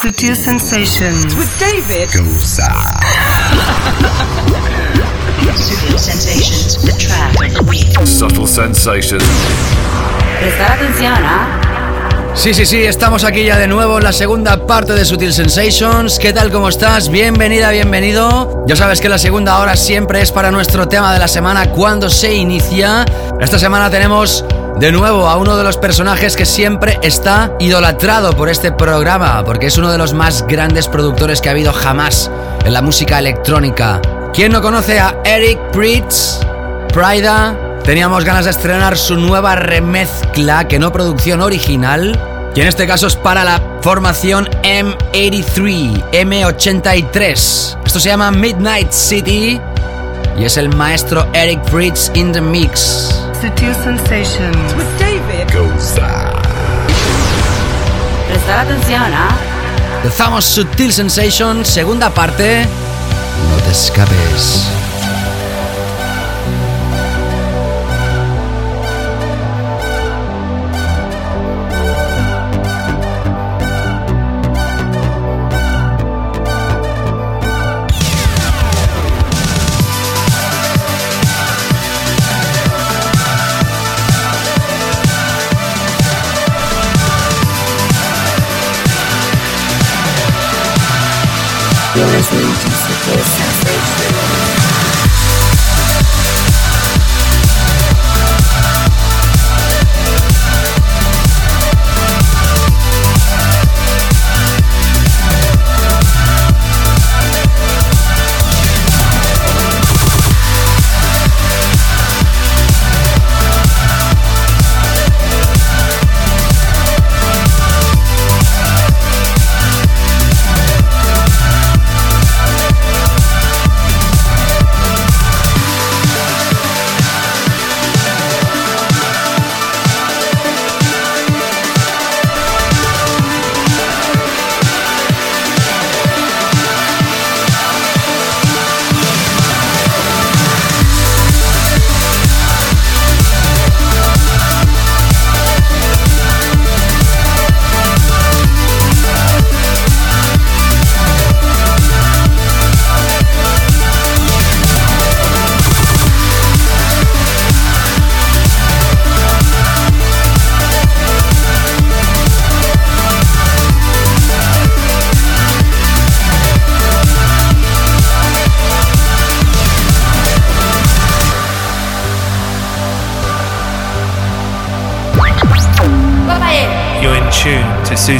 Sutil 0.00 0.34
Sensations. 0.34 1.36
With 1.36 1.58
David. 1.60 2.08
Sutil 5.52 5.98
Sensations, 5.98 6.82
the 6.82 6.92
track 6.98 7.36
of 7.36 7.52
the 7.52 7.62
week. 7.68 7.92
Subtle 8.06 8.46
Sensations. 8.46 9.22
Prestar 10.40 10.72
atención, 10.72 11.18
¿ah? 11.22 11.83
Sí, 12.34 12.52
sí, 12.52 12.66
sí, 12.66 12.82
estamos 12.82 13.22
aquí 13.22 13.44
ya 13.44 13.56
de 13.56 13.68
nuevo 13.68 13.96
en 13.98 14.04
la 14.04 14.12
segunda 14.12 14.66
parte 14.66 14.92
de 14.92 15.04
Sutil 15.04 15.32
Sensations. 15.32 16.18
¿Qué 16.18 16.32
tal, 16.32 16.50
cómo 16.50 16.68
estás? 16.68 17.08
Bienvenida, 17.08 17.70
bienvenido. 17.70 18.64
Ya 18.66 18.74
sabes 18.74 19.00
que 19.00 19.08
la 19.08 19.18
segunda 19.18 19.60
hora 19.60 19.76
siempre 19.76 20.20
es 20.20 20.32
para 20.32 20.50
nuestro 20.50 20.88
tema 20.88 21.14
de 21.14 21.20
la 21.20 21.28
semana, 21.28 21.70
cuando 21.70 22.10
se 22.10 22.34
inicia. 22.34 23.06
Esta 23.40 23.58
semana 23.58 23.88
tenemos 23.88 24.44
de 24.78 24.90
nuevo 24.90 25.28
a 25.28 25.36
uno 25.36 25.56
de 25.56 25.62
los 25.62 25.78
personajes 25.78 26.36
que 26.36 26.44
siempre 26.44 26.98
está 27.02 27.52
idolatrado 27.60 28.34
por 28.34 28.48
este 28.48 28.72
programa, 28.72 29.42
porque 29.44 29.66
es 29.66 29.78
uno 29.78 29.90
de 29.90 29.96
los 29.96 30.12
más 30.12 30.44
grandes 30.46 30.88
productores 30.88 31.40
que 31.40 31.48
ha 31.48 31.52
habido 31.52 31.72
jamás 31.72 32.30
en 32.64 32.72
la 32.72 32.82
música 32.82 33.20
electrónica. 33.20 34.02
¿Quién 34.34 34.52
no 34.52 34.60
conoce 34.60 34.98
a 34.98 35.14
Eric 35.24 35.70
Pritz? 35.70 36.40
Prida, 36.92 37.56
Teníamos 37.84 38.24
ganas 38.24 38.46
de 38.46 38.50
estrenar 38.50 38.96
su 38.96 39.16
nueva 39.16 39.56
remezcla, 39.56 40.66
que 40.66 40.78
no 40.78 40.90
producción 40.90 41.42
original, 41.42 42.18
y 42.54 42.62
en 42.62 42.66
este 42.66 42.86
caso 42.86 43.06
es 43.06 43.14
para 43.14 43.44
la 43.44 43.60
formación 43.82 44.48
M83, 44.62 46.10
M83. 46.12 47.78
Esto 47.84 48.00
se 48.00 48.08
llama 48.08 48.30
Midnight 48.30 48.90
City 48.90 49.60
y 50.38 50.44
es 50.44 50.56
el 50.56 50.74
maestro 50.74 51.28
Eric 51.34 51.62
Fritz 51.66 52.10
in 52.14 52.32
the 52.32 52.40
mix. 52.40 53.14
Sutil 53.42 53.74
Sensations. 53.74 54.74
With 54.74 54.86
David. 54.98 55.46
Prestar 58.28 58.60
atención, 58.60 59.12
¿ah? 59.12 59.36
Empezamos 60.02 60.46
Sutil 60.46 60.90
Sensations, 60.90 61.68
segunda 61.68 62.08
parte. 62.08 62.66
No 63.50 63.62
te 63.62 63.70
escapes. 63.72 64.70
You're 92.04 92.53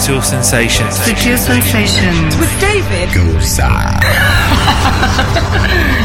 tune 0.05 0.17
to 0.17 0.21
Sutil 0.21 0.23
Sensations. 0.23 0.95
Sutil 0.99 1.39
Sensations. 1.39 2.37
With 2.37 2.61
David. 2.61 3.09
Sutil 3.11 3.41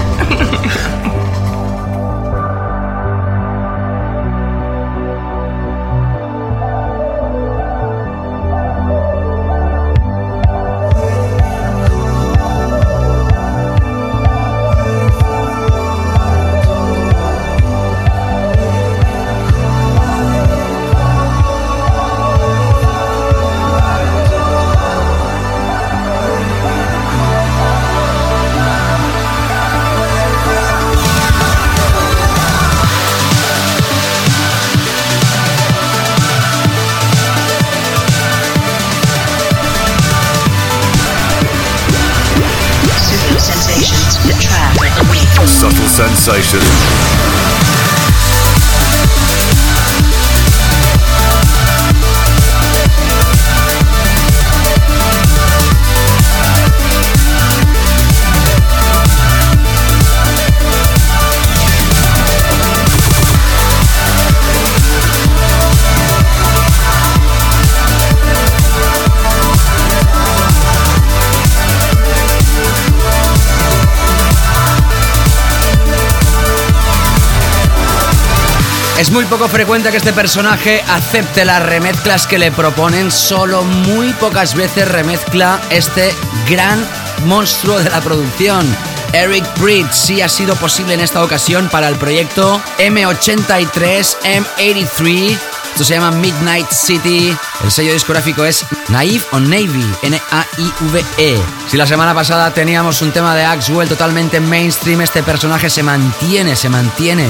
Es 79.09 79.15
muy 79.15 79.25
poco 79.25 79.47
frecuente 79.47 79.89
que 79.89 79.97
este 79.97 80.13
personaje 80.13 80.83
acepte 80.87 81.43
las 81.43 81.63
remezclas 81.63 82.27
que 82.27 82.37
le 82.37 82.51
proponen, 82.51 83.09
solo 83.09 83.63
muy 83.63 84.13
pocas 84.13 84.53
veces 84.53 84.87
remezcla 84.87 85.59
este 85.71 86.13
gran 86.47 86.87
monstruo 87.25 87.79
de 87.79 87.89
la 87.89 88.01
producción. 88.01 88.67
Eric 89.13 89.45
Bridge 89.59 89.91
sí 89.91 90.21
ha 90.21 90.29
sido 90.29 90.55
posible 90.57 90.93
en 90.93 90.99
esta 90.99 91.23
ocasión 91.23 91.69
para 91.69 91.87
el 91.87 91.95
proyecto 91.95 92.61
M83 92.77 94.17
M83 94.21 95.39
esto 95.71 95.83
se 95.85 95.93
llama 95.93 96.11
Midnight 96.11 96.69
City. 96.71 97.35
El 97.63 97.71
sello 97.71 97.93
discográfico 97.93 98.43
es 98.43 98.65
Naive 98.89 99.23
o 99.31 99.39
Navy, 99.39 99.91
N-A-I-V-E. 100.01 101.41
Si 101.69 101.77
la 101.77 101.87
semana 101.87 102.13
pasada 102.13 102.53
teníamos 102.53 103.01
un 103.01 103.11
tema 103.11 103.33
de 103.33 103.45
Axwell 103.45 103.87
totalmente 103.87 104.41
mainstream, 104.41 105.01
este 105.01 105.23
personaje 105.23 105.69
se 105.69 105.81
mantiene, 105.81 106.55
se 106.55 106.67
mantiene. 106.67 107.27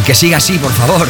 Y 0.00 0.02
que 0.02 0.14
siga 0.14 0.38
así, 0.38 0.58
por 0.58 0.72
favor. 0.72 1.06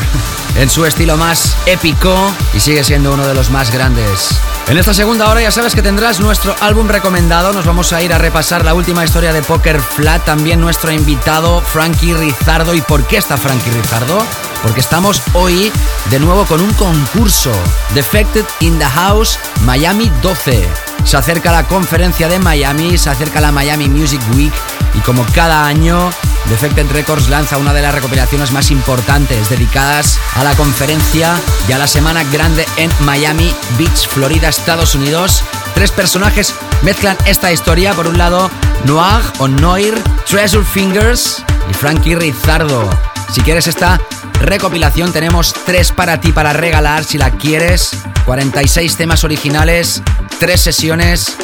En 0.56 0.68
su 0.68 0.84
estilo 0.84 1.16
más 1.16 1.56
épico 1.66 2.32
y 2.52 2.58
sigue 2.58 2.82
siendo 2.82 3.12
uno 3.12 3.24
de 3.24 3.34
los 3.34 3.50
más 3.50 3.70
grandes. 3.70 4.40
En 4.66 4.78
esta 4.78 4.92
segunda 4.92 5.28
hora 5.28 5.40
ya 5.40 5.52
sabes 5.52 5.76
que 5.76 5.82
tendrás 5.82 6.18
nuestro 6.18 6.56
álbum 6.60 6.88
recomendado. 6.88 7.52
Nos 7.52 7.66
vamos 7.66 7.92
a 7.92 8.02
ir 8.02 8.12
a 8.12 8.18
repasar 8.18 8.64
la 8.64 8.74
última 8.74 9.04
historia 9.04 9.32
de 9.32 9.42
Poker 9.42 9.80
Flat. 9.80 10.24
También 10.24 10.60
nuestro 10.60 10.90
invitado 10.90 11.60
Frankie 11.60 12.14
Rizardo. 12.14 12.74
¿Y 12.74 12.80
por 12.80 13.06
qué 13.06 13.18
está 13.18 13.36
Frankie 13.36 13.70
Rizardo? 13.70 14.24
Porque 14.62 14.80
estamos 14.80 15.22
hoy 15.34 15.70
de 16.10 16.18
nuevo 16.18 16.44
con 16.46 16.60
un 16.60 16.72
concurso. 16.74 17.52
Defected 17.94 18.44
in 18.58 18.76
the 18.78 18.86
House 18.86 19.38
Miami 19.64 20.10
12. 20.20 20.68
Se 21.04 21.16
acerca 21.16 21.52
la 21.52 21.66
conferencia 21.68 22.28
de 22.28 22.40
Miami, 22.40 22.98
se 22.98 23.08
acerca 23.08 23.40
la 23.40 23.52
Miami 23.52 23.88
Music 23.88 24.20
Week 24.34 24.52
y 24.94 25.00
como 25.00 25.24
cada 25.34 25.66
año, 25.66 26.10
Defected 26.48 26.90
Records 26.90 27.28
lanza 27.28 27.58
una 27.58 27.72
de 27.72 27.82
las 27.82 27.94
recopilaciones 27.94 28.50
más 28.50 28.70
importantes 28.70 29.48
dedicadas 29.50 30.18
a 30.34 30.44
la 30.44 30.54
conferencia 30.56 31.36
y 31.68 31.72
a 31.72 31.78
la 31.78 31.86
semana 31.86 32.24
grande 32.24 32.66
en 32.76 32.90
Miami 33.00 33.54
Beach, 33.78 34.08
Florida, 34.08 34.48
Estados 34.48 34.94
Unidos. 34.94 35.42
Tres 35.74 35.92
personajes 35.92 36.54
mezclan 36.82 37.16
esta 37.26 37.52
historia. 37.52 37.94
Por 37.94 38.08
un 38.08 38.18
lado, 38.18 38.50
Noir 38.84 39.22
o 39.38 39.48
Noir, 39.48 39.94
Treasure 40.28 40.64
Fingers 40.64 41.44
y 41.70 41.74
Frankie 41.74 42.16
Rizardo. 42.16 42.88
Si 43.32 43.42
quieres 43.42 43.68
esta 43.68 44.00
recopilación, 44.40 45.12
tenemos 45.12 45.54
tres 45.66 45.92
para 45.92 46.20
ti 46.20 46.32
para 46.32 46.52
regalar 46.52 47.04
si 47.04 47.16
la 47.18 47.30
quieres. 47.30 47.92
46 48.24 48.96
temas 48.96 49.22
originales, 49.22 50.02
tres 50.38 50.60
sesiones. 50.60 51.36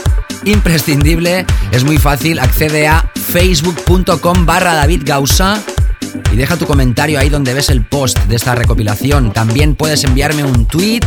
Imprescindible, 0.44 1.46
es 1.72 1.84
muy 1.84 1.98
fácil, 1.98 2.38
accede 2.38 2.86
a 2.86 3.10
facebook.com 3.14 4.46
barra 4.46 4.74
David 4.74 5.02
Gausa 5.04 5.62
y 6.32 6.36
deja 6.36 6.56
tu 6.56 6.66
comentario 6.66 7.18
ahí 7.18 7.28
donde 7.28 7.54
ves 7.54 7.70
el 7.70 7.84
post 7.84 8.18
de 8.26 8.36
esta 8.36 8.54
recopilación. 8.54 9.32
También 9.32 9.74
puedes 9.74 10.04
enviarme 10.04 10.44
un 10.44 10.66
tweet 10.66 11.00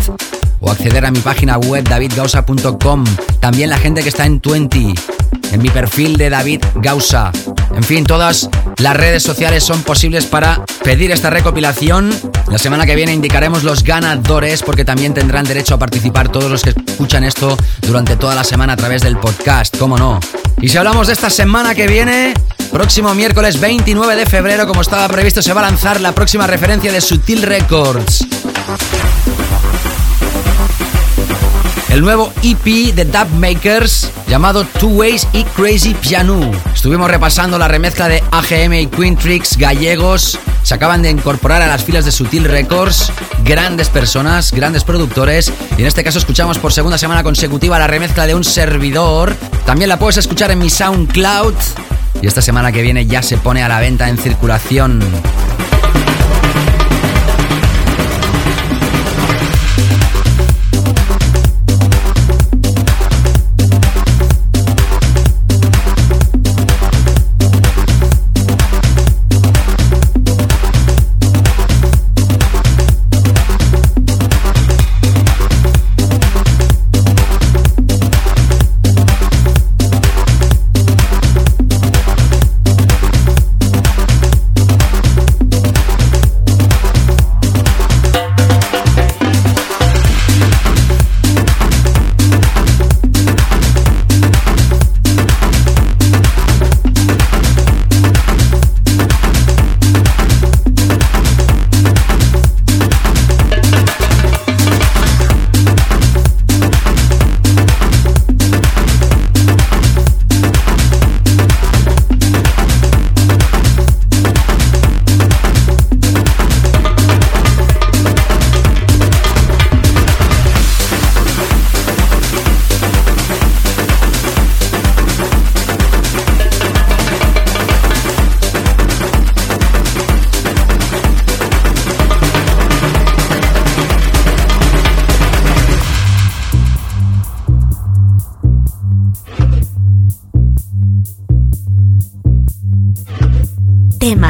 o 0.60 0.72
acceder 0.72 1.06
a 1.06 1.12
mi 1.12 1.20
página 1.20 1.58
web 1.58 1.88
davidgausa.com. 1.88 3.04
También 3.40 3.70
la 3.70 3.78
gente 3.78 4.04
que 4.04 4.10
está 4.10 4.26
en 4.26 4.42
20, 4.42 4.94
en 5.52 5.62
mi 5.62 5.70
perfil 5.70 6.18
de 6.18 6.30
David 6.30 6.64
Gausa. 6.76 7.32
En 7.76 7.84
fin, 7.84 8.04
todas 8.04 8.50
las 8.78 8.96
redes 8.96 9.24
sociales 9.24 9.64
son 9.64 9.84
posibles 9.84 10.26
para 10.26 10.64
pedir 10.84 11.12
esta 11.12 11.30
recopilación. 11.30 12.10
La 12.50 12.58
semana 12.58 12.86
que 12.86 12.96
viene 12.96 13.14
indicaremos 13.14 13.64
los 13.64 13.84
ganadores 13.84 14.64
porque 14.64 14.86
también 14.86 15.14
tendrán 15.14 15.46
derecho 15.46 15.76
a 15.76 15.80
participar 15.80 16.30
todos 16.30 16.50
los 16.50 16.62
que 16.62 16.72
escuchan 16.72 17.24
esto 17.24 17.58
durante 17.82 18.16
toda 18.16 18.36
la 18.36 18.44
semana 18.44 18.74
a 18.74 18.78
través 18.78 19.02
del 19.02 19.18
podcast, 19.18 19.78
cómo 19.78 19.98
no. 19.98 20.20
Y 20.62 20.68
si 20.68 20.78
hablamos 20.78 21.08
de 21.08 21.14
esta 21.14 21.30
semana 21.30 21.74
que 21.74 21.88
viene, 21.88 22.34
próximo 22.72 23.14
miércoles 23.14 23.60
29 23.60 24.16
de 24.16 24.26
febrero, 24.26 24.68
como 24.68 24.82
estaba 24.82 25.08
previsto, 25.08 25.42
se 25.42 25.54
va 25.54 25.62
a 25.62 25.70
lanzar 25.70 26.02
la 26.02 26.12
próxima 26.14 26.48
referencia 26.48 26.92
de 26.92 27.00
Sutil 27.02 27.44
Records. 27.44 28.26
El 31.90 32.02
nuevo 32.02 32.32
EP 32.44 32.94
de 32.94 33.06
Dub 33.06 33.30
Makers 33.38 34.12
llamado 34.28 34.64
Two 34.80 34.90
Ways 34.90 35.28
y 35.34 35.44
Crazy 35.44 35.94
Piano. 35.96 36.40
Estuvimos 36.74 37.10
repasando 37.10 37.58
la 37.58 37.68
remezcla 37.68 38.08
de 38.08 38.24
AGM 38.32 38.74
y 38.74 38.88
Queen 38.88 39.16
Tricks 39.16 39.58
gallegos. 39.58 40.40
Se 40.64 40.76
acaban 40.76 41.02
de 41.02 41.10
incorporar 41.10 41.62
a 41.62 41.68
las 41.68 41.84
filas 41.84 42.06
de 42.06 42.12
Sutil 42.12 42.44
Records. 42.44 43.12
Grandes 43.44 43.90
personas, 43.90 44.52
grandes 44.52 44.84
productores. 44.84 45.52
Y 45.78 45.82
en 45.82 45.88
este 45.88 46.04
caso 46.04 46.20
escuchamos 46.20 46.60
por 46.60 46.74
segunda 46.74 46.98
semana 46.98 47.24
consecutiva 47.24 47.80
la 47.80 47.88
remezcla 47.88 48.28
de 48.28 48.36
un 48.36 48.44
servidor. 48.44 49.36
También 49.66 49.90
la 49.90 49.98
puedes 49.98 50.18
escuchar 50.18 50.52
en 50.52 50.60
mi 50.60 50.70
SoundCloud. 50.70 51.56
Y 52.22 52.28
esta 52.28 52.42
semana 52.42 52.72
que 52.72 52.82
viene 52.82 53.06
ya 53.06 53.24
se 53.24 53.38
pone 53.38 53.64
a 53.64 53.68
la 53.68 53.80
venta 53.80 54.10
en 54.10 54.18
circulación. 54.18 55.00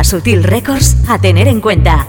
Sutil 0.09 0.41
Records 0.41 0.97
a 1.07 1.19
tener 1.19 1.47
en 1.47 1.61
cuenta. 1.61 2.07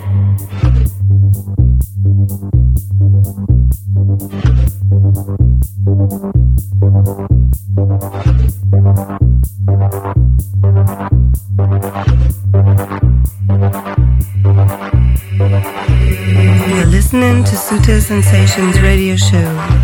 You're 16.69 16.87
listening 16.87 17.45
to 17.45 17.55
Sutil 17.55 18.01
Sensations 18.01 18.81
radio 18.81 19.15
show. 19.17 19.80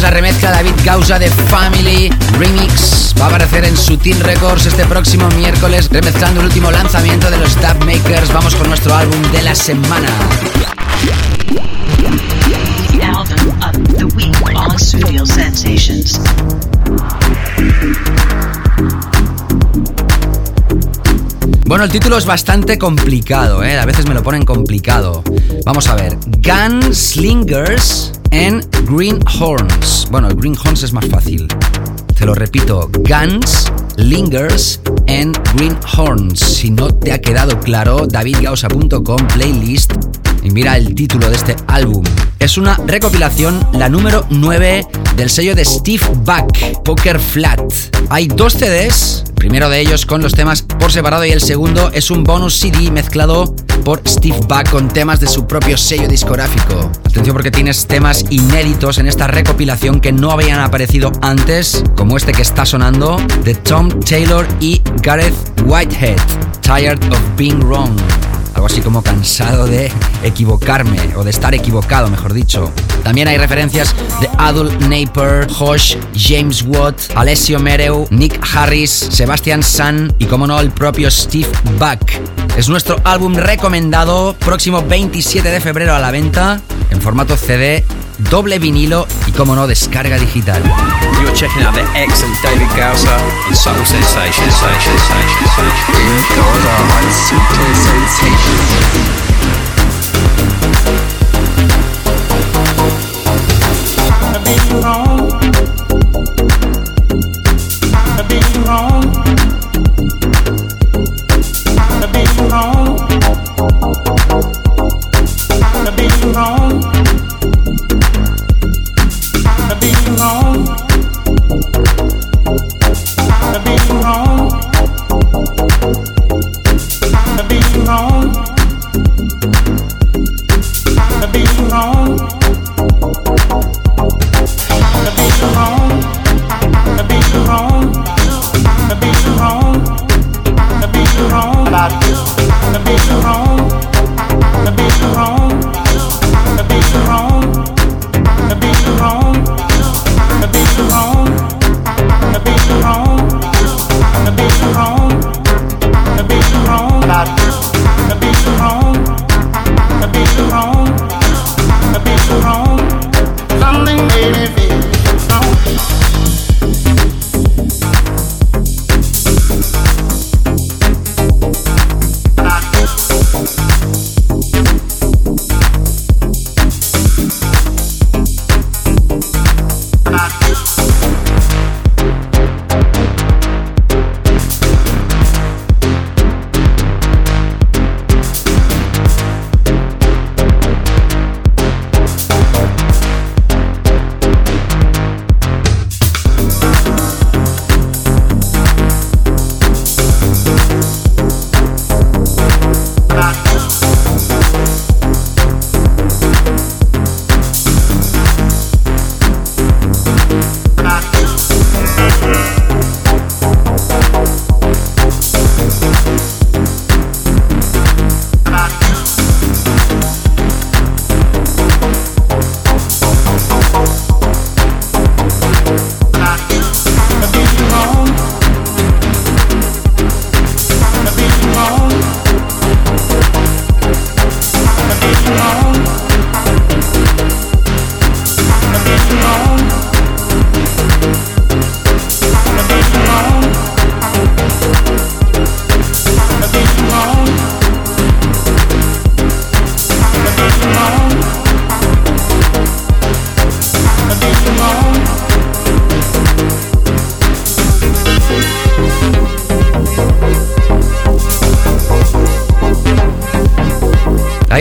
La 0.00 0.10
remezcla 0.10 0.50
David 0.50 0.72
Gausa 0.82 1.18
de 1.18 1.28
Family 1.28 2.10
Remix. 2.38 3.14
Va 3.20 3.26
a 3.26 3.28
aparecer 3.28 3.66
en 3.66 3.76
Sutil 3.76 4.18
Records 4.20 4.64
este 4.64 4.86
próximo 4.86 5.28
miércoles, 5.36 5.90
remezclando 5.90 6.40
el 6.40 6.46
último 6.46 6.70
lanzamiento 6.70 7.30
de 7.30 7.36
los 7.36 7.54
Dub 7.56 7.84
Makers. 7.84 8.32
Vamos 8.32 8.54
con 8.54 8.68
nuestro 8.68 8.94
álbum 8.94 9.20
de 9.30 9.42
la 9.42 9.54
semana. 9.54 10.08
Bueno, 21.66 21.84
el 21.84 21.90
título 21.90 22.16
es 22.16 22.24
bastante 22.24 22.78
complicado, 22.78 23.62
¿eh? 23.62 23.78
A 23.78 23.84
veces 23.84 24.06
me 24.06 24.14
lo 24.14 24.22
ponen 24.22 24.46
complicado. 24.46 25.22
Vamos 25.64 25.88
a 25.88 25.94
ver. 25.94 26.16
Gunslingers 26.42 28.19
and 28.30 28.64
Greenhorns. 28.86 30.08
Bueno, 30.10 30.28
Greenhorns 30.28 30.82
es 30.82 30.92
más 30.92 31.06
fácil. 31.06 31.48
Te 32.18 32.26
lo 32.26 32.34
repito. 32.34 32.90
Guns, 32.92 33.72
Lingers 33.96 34.80
and 35.08 35.38
Greenhorns. 35.54 36.40
Si 36.40 36.70
no 36.70 36.88
te 36.88 37.12
ha 37.12 37.20
quedado 37.20 37.58
claro, 37.60 38.06
davidgausa.com 38.06 39.26
playlist 39.34 39.92
y 40.42 40.50
mira 40.50 40.76
el 40.76 40.94
título 40.94 41.28
de 41.28 41.36
este 41.36 41.56
álbum. 41.66 42.04
Es 42.38 42.56
una 42.56 42.78
recopilación, 42.86 43.66
la 43.72 43.88
número 43.88 44.26
9 44.30 44.86
del 45.16 45.30
sello 45.30 45.54
de 45.54 45.64
Steve 45.64 46.04
Buck, 46.24 46.82
Poker 46.84 47.18
Flat. 47.20 47.60
Hay 48.08 48.28
dos 48.28 48.54
CDs, 48.54 49.24
primero 49.34 49.68
de 49.68 49.80
ellos 49.80 50.06
con 50.06 50.22
los 50.22 50.32
temas 50.32 50.62
por 50.62 50.90
separado 50.90 51.24
y 51.24 51.30
el 51.30 51.40
segundo 51.40 51.90
es 51.92 52.10
un 52.10 52.24
bonus 52.24 52.58
CD 52.58 52.90
mezclado 52.90 53.54
por 53.84 54.00
Steve 54.08 54.40
Buck 54.48 54.70
con 54.70 54.88
temas 54.88 55.20
de 55.20 55.26
su 55.26 55.46
propio 55.46 55.76
sello 55.76 56.08
discográfico. 56.08 56.90
Atención 57.04 57.34
porque 57.34 57.50
tienes 57.50 57.86
temas 57.86 58.24
inéditos 58.30 58.98
en 58.98 59.06
esta 59.06 59.26
recopilación 59.26 60.00
que 60.00 60.12
no 60.12 60.30
habían 60.30 60.60
aparecido 60.60 61.12
antes, 61.20 61.84
como 61.94 62.16
este 62.16 62.32
que 62.32 62.42
está 62.42 62.64
sonando, 62.64 63.18
de 63.44 63.54
Tom 63.54 63.88
Taylor 64.00 64.46
y 64.60 64.80
Gareth 65.02 65.34
Whitehead, 65.66 66.18
Tired 66.62 67.02
of 67.12 67.20
Being 67.36 67.60
Wrong 67.60 67.90
algo 68.54 68.66
así 68.66 68.80
como 68.80 69.02
cansado 69.02 69.66
de 69.66 69.90
equivocarme 70.22 70.98
o 71.16 71.24
de 71.24 71.30
estar 71.30 71.54
equivocado, 71.54 72.08
mejor 72.10 72.32
dicho. 72.32 72.70
También 73.02 73.28
hay 73.28 73.38
referencias 73.38 73.94
de 74.20 74.28
Adult 74.38 74.80
Naper, 74.82 75.50
Josh, 75.52 75.96
James 76.14 76.62
Watt, 76.66 76.98
Alessio 77.14 77.58
Mereu, 77.58 78.06
Nick 78.10 78.40
Harris, 78.54 78.90
Sebastian 78.90 79.62
Sun 79.62 80.12
y, 80.18 80.26
como 80.26 80.46
no, 80.46 80.60
el 80.60 80.70
propio 80.70 81.10
Steve 81.10 81.48
Buck. 81.78 82.10
Es 82.56 82.68
nuestro 82.68 82.96
álbum 83.04 83.34
recomendado, 83.36 84.34
próximo 84.38 84.82
27 84.82 85.48
de 85.48 85.60
febrero 85.60 85.94
a 85.94 85.98
la 85.98 86.10
venta, 86.10 86.60
en 86.90 87.00
formato 87.00 87.36
CD, 87.36 87.84
doble 88.20 88.58
vinilo 88.58 89.06
y, 89.26 89.32
como 89.32 89.54
no, 89.54 89.66
descarga 89.66 90.18
digital. 90.18 90.62
You're 91.20 91.32
checking 91.32 91.62
out 91.62 91.74
the 91.74 91.84
excellent 91.94 92.36
David 92.42 92.68
Gausser 92.76 93.18
on 93.46 93.54
Subtle 93.54 93.84
Sensations. 93.84 94.54
Sensations, 94.54 95.02
Sensations, 95.02 95.50
Sensations. 97.86 99.09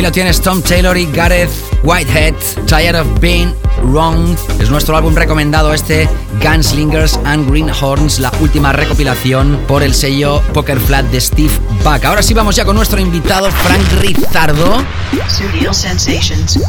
Lo 0.09 0.13
tienes 0.13 0.41
Tom 0.41 0.63
Taylor 0.63 0.97
y 0.97 1.05
Gareth 1.11 1.51
Whitehead, 1.83 2.33
Tired 2.65 2.99
of 2.99 3.19
Being 3.19 3.53
Wrong. 3.83 4.35
Es 4.59 4.71
nuestro 4.71 4.97
álbum 4.97 5.13
recomendado 5.13 5.71
este 5.71 6.09
Gunslingers 6.41 7.19
and 7.25 7.47
Greenhorns, 7.47 8.17
la 8.17 8.31
última 8.39 8.73
recopilación 8.73 9.59
por 9.67 9.83
el 9.83 9.93
sello 9.93 10.41
Poker 10.51 10.79
Flat 10.79 11.05
de 11.11 11.21
Steve 11.21 11.53
Buck. 11.83 12.05
Ahora 12.05 12.23
sí 12.23 12.33
vamos 12.33 12.55
ya 12.55 12.65
con 12.65 12.75
nuestro 12.75 12.99
invitado 12.99 13.51
Frank 13.51 13.83
Rizardo. 14.01 14.83
Studio 15.29 15.71
Sensations. 15.71 16.59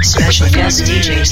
Special 0.00 0.52
guest 0.52 0.86
DJ. 0.86 1.24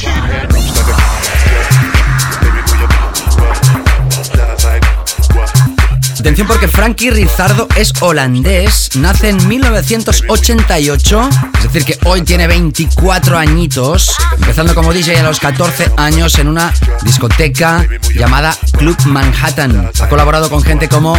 Atención 6.22 6.46
porque 6.46 6.68
Frankie 6.68 7.10
Rizardo 7.10 7.66
es 7.74 7.92
holandés, 8.00 8.90
nace 8.94 9.30
en 9.30 9.48
1988, 9.48 11.28
es 11.28 11.51
decir 11.72 11.96
que 11.96 12.06
hoy 12.06 12.20
tiene 12.20 12.46
24 12.46 13.38
añitos, 13.38 14.14
empezando 14.36 14.74
como 14.74 14.92
DJ 14.92 15.20
a 15.20 15.22
los 15.22 15.40
14 15.40 15.92
años 15.96 16.38
en 16.38 16.48
una 16.48 16.70
discoteca 17.02 17.86
llamada 18.14 18.54
Club 18.76 18.96
Manhattan. 19.06 19.90
Ha 19.98 20.08
colaborado 20.08 20.50
con 20.50 20.62
gente 20.62 20.88
como 20.90 21.18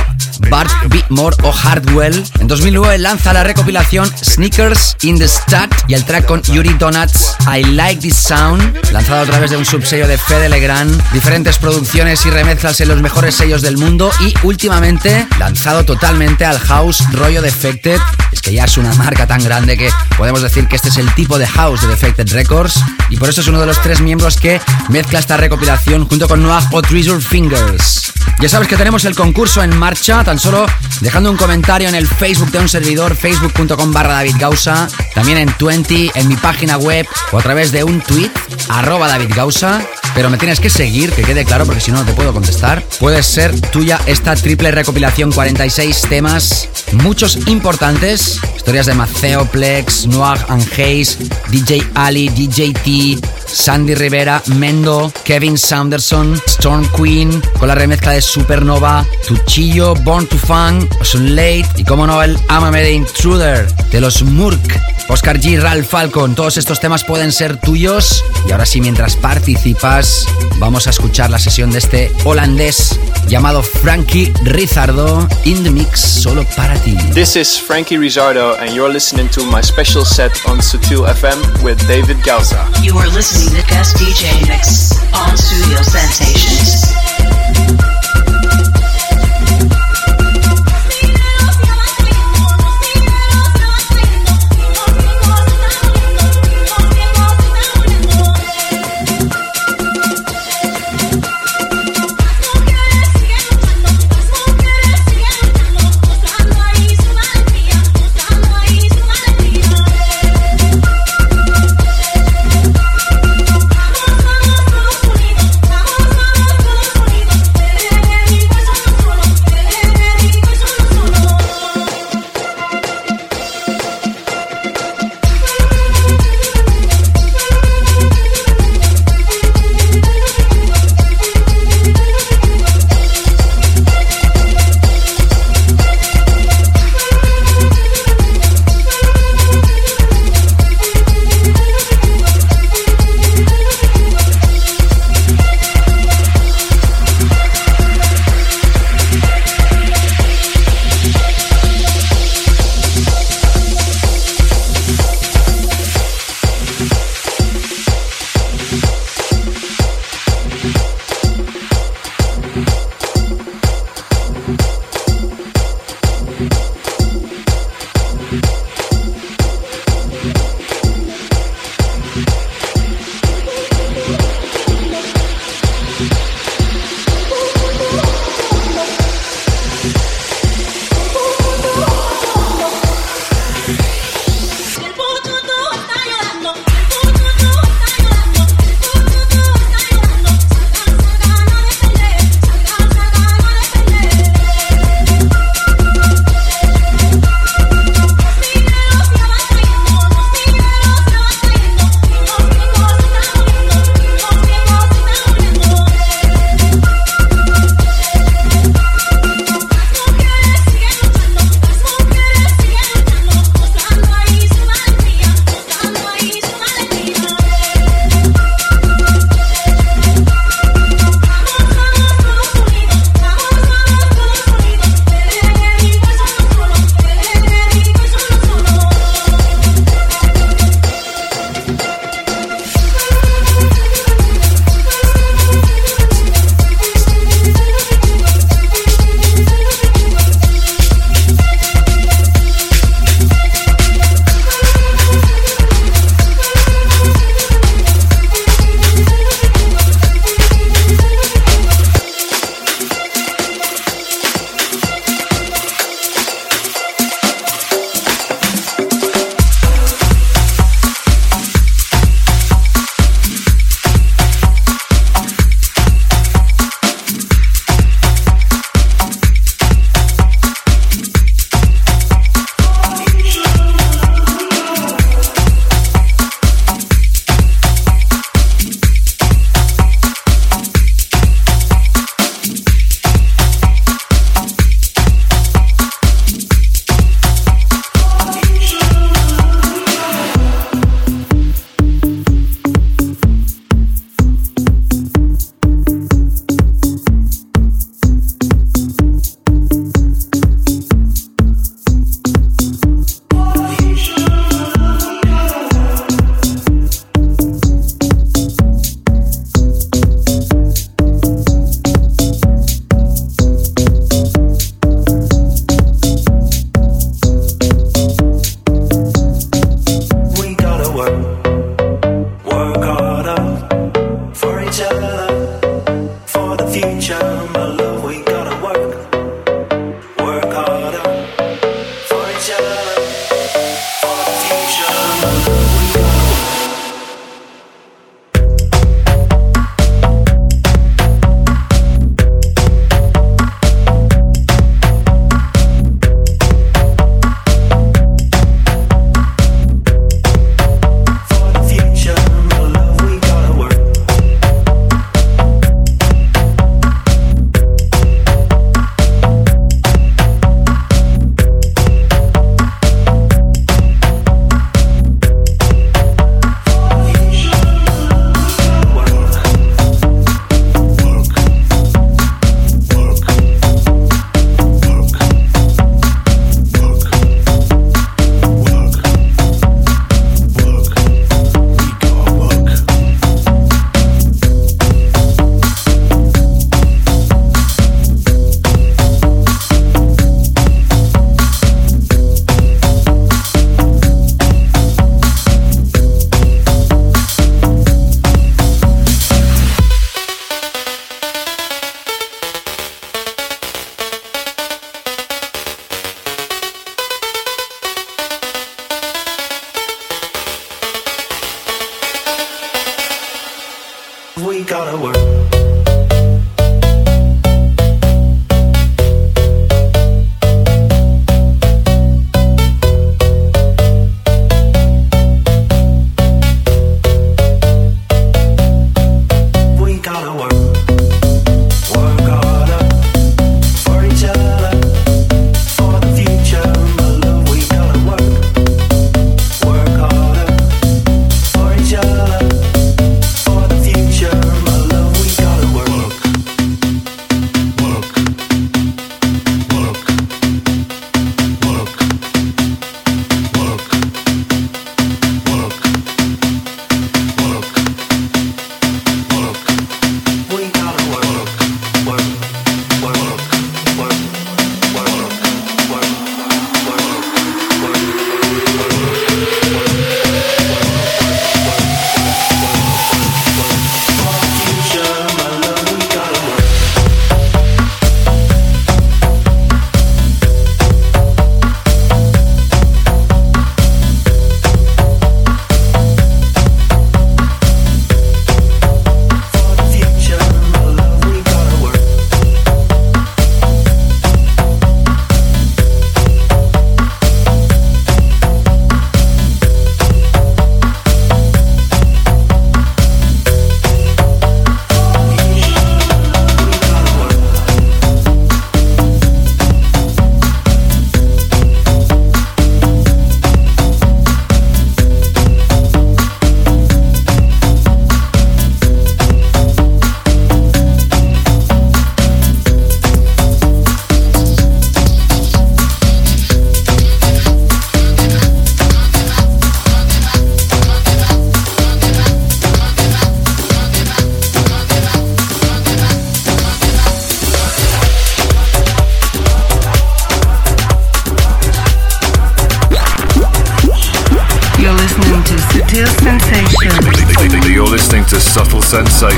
Bart 0.49 0.71
Beatmore 0.89 1.35
o 1.43 1.51
Hardwell. 1.51 2.23
En 2.39 2.47
2009 2.47 2.97
lanza 2.97 3.33
la 3.33 3.43
recopilación 3.43 4.11
Sneakers 4.23 4.95
in 5.01 5.17
the 5.17 5.27
Stat 5.27 5.71
y 5.87 5.93
el 5.93 6.05
track 6.05 6.25
con 6.25 6.41
Yuri 6.41 6.73
Donuts 6.73 7.35
I 7.47 7.63
Like 7.63 8.01
This 8.01 8.15
Sound, 8.15 8.91
lanzado 8.91 9.21
a 9.21 9.25
través 9.25 9.51
de 9.51 9.57
un 9.57 9.65
subsello 9.65 10.07
de 10.07 10.17
Fede 10.17 10.49
Legrand, 10.49 11.01
diferentes 11.11 11.57
producciones 11.57 12.25
y 12.25 12.29
remezclas 12.29 12.79
en 12.81 12.87
los 12.89 13.01
mejores 13.01 13.35
sellos 13.35 13.61
del 13.61 13.77
mundo 13.77 14.11
y 14.21 14.33
últimamente 14.43 15.27
lanzado 15.39 15.83
totalmente 15.83 16.45
al 16.45 16.59
house 16.59 17.03
rollo 17.11 17.41
Defected. 17.41 17.99
Es 18.31 18.41
que 18.41 18.53
ya 18.53 18.65
es 18.65 18.77
una 18.77 18.93
marca 18.95 19.27
tan 19.27 19.43
grande 19.43 19.77
que 19.77 19.89
podemos 20.17 20.41
decir 20.41 20.67
que 20.67 20.75
este 20.75 20.89
es 20.89 20.97
el 20.97 21.13
tipo 21.15 21.37
de 21.37 21.47
house 21.47 21.81
de 21.81 21.87
Defected 21.87 22.31
Records 22.33 22.81
y 23.09 23.17
por 23.17 23.29
eso 23.29 23.41
es 23.41 23.47
uno 23.47 23.59
de 23.59 23.65
los 23.65 23.81
tres 23.81 24.01
miembros 24.01 24.37
que 24.37 24.61
mezcla 24.89 25.19
esta 25.19 25.37
recopilación 25.37 26.07
junto 26.07 26.27
con 26.27 26.41
Noah 26.41 26.67
o 26.71 26.81
Treasure 26.81 27.21
Fingers. 27.21 28.12
Ya 28.39 28.49
sabes 28.49 28.67
que 28.67 28.75
tenemos 28.75 29.05
el 29.05 29.15
concurso 29.15 29.63
en 29.63 29.77
marcha, 29.77 30.23
tan 30.23 30.37
solo 30.37 30.65
dejando 31.01 31.31
un 31.31 31.37
comentario 31.37 31.87
en 31.87 31.95
el 31.95 32.07
Facebook 32.07 32.51
de 32.51 32.59
un 32.59 32.69
servidor, 32.69 33.15
facebook.com 33.15 33.91
barra 33.91 34.13
David 34.13 34.35
Gausa, 34.37 34.87
también 35.13 35.37
en 35.37 35.55
20, 35.59 36.11
en 36.15 36.27
mi 36.27 36.35
página 36.35 36.77
web 36.77 37.07
o 37.31 37.39
a 37.39 37.41
través 37.41 37.71
de 37.71 37.83
un 37.83 38.01
tweet, 38.01 38.31
arroba 38.69 39.07
David 39.07 39.31
Gausa, 39.35 39.81
pero 40.15 40.29
me 40.29 40.37
tienes 40.37 40.59
que 40.59 40.69
seguir, 40.69 41.11
que 41.11 41.23
quede 41.23 41.45
claro 41.45 41.65
porque 41.65 41.81
si 41.81 41.91
no 41.91 41.99
no 41.99 42.05
te 42.05 42.13
puedo 42.13 42.33
contestar. 42.33 42.83
Puede 42.99 43.23
ser 43.23 43.59
tuya 43.71 43.99
esta 44.05 44.35
triple 44.35 44.71
recopilación, 44.71 45.31
46 45.31 46.01
temas, 46.09 46.69
muchos 46.93 47.47
importantes, 47.47 48.39
historias 48.55 48.85
de 48.85 48.93
Maceo 48.93 49.45
Plex, 49.45 50.07
Noah 50.07 50.45
and 50.49 50.65
DJ 51.49 51.83
Ali, 51.95 52.29
DJ 52.29 52.73
T, 52.73 53.19
Sandy 53.45 53.95
Rivera, 53.95 54.41
Mendo, 54.55 55.11
Kevin 55.23 55.57
Sanderson, 55.57 56.41
Storm 56.47 56.87
Queen, 56.97 57.41
con 57.59 57.67
la 57.67 57.75
remezcla 57.75 58.11
de 58.11 58.21
Supernova, 58.21 59.05
Tuchillo, 59.27 59.93
Born 59.95 60.27
to 60.27 60.37
Fun, 60.37 60.89
Sun 61.01 61.35
Late 61.35 61.67
y 61.77 61.83
como 61.83 62.07
no 62.07 62.21
el 62.23 62.37
Amame 62.49 62.81
de 62.81 62.93
Intruder 62.93 63.67
de 63.91 64.01
los 64.01 64.23
Murk, 64.23 64.79
Oscar 65.09 65.39
G, 65.39 65.59
Ralph 65.59 65.87
Falcon, 65.87 66.35
todos 66.35 66.57
estos 66.57 66.79
temas 66.79 67.03
pueden 67.03 67.31
ser 67.31 67.57
tuyos. 67.57 68.23
Y 68.47 68.51
ahora 68.51 68.65
sí, 68.65 68.81
mientras 68.81 69.15
participas, 69.15 70.25
vamos 70.57 70.87
a 70.87 70.91
escuchar 70.91 71.29
la 71.29 71.39
sesión 71.39 71.71
de 71.71 71.79
este 71.79 72.11
holandés 72.23 72.99
llamado 73.27 73.63
Frankie 73.63 74.33
Rizardo 74.43 75.27
in 75.45 75.63
the 75.63 75.71
mix 75.71 75.99
solo 75.99 76.45
para 76.55 76.75
ti. 76.75 76.95
This 77.13 77.35
is 77.35 77.59
Frankie 77.59 77.97
Rizardo, 77.97 78.57
and 78.59 78.73
you're 78.73 78.91
listening 78.91 79.29
to 79.29 79.43
my 79.45 79.61
special 79.61 80.05
set 80.05 80.31
on 80.47 80.61
Sutil 80.61 81.05
FM 81.05 81.63
with 81.63 81.77
David 81.87 82.17
Gausa. 82.25 82.69
You 82.81 82.97
are 82.97 83.09
listening 83.09 83.61
to 83.61 83.67
guest 83.67 83.97
DJ 83.97 84.47
mix 84.47 84.93
on 85.13 85.37
Studio 85.37 85.81
Sensations. 85.83 86.93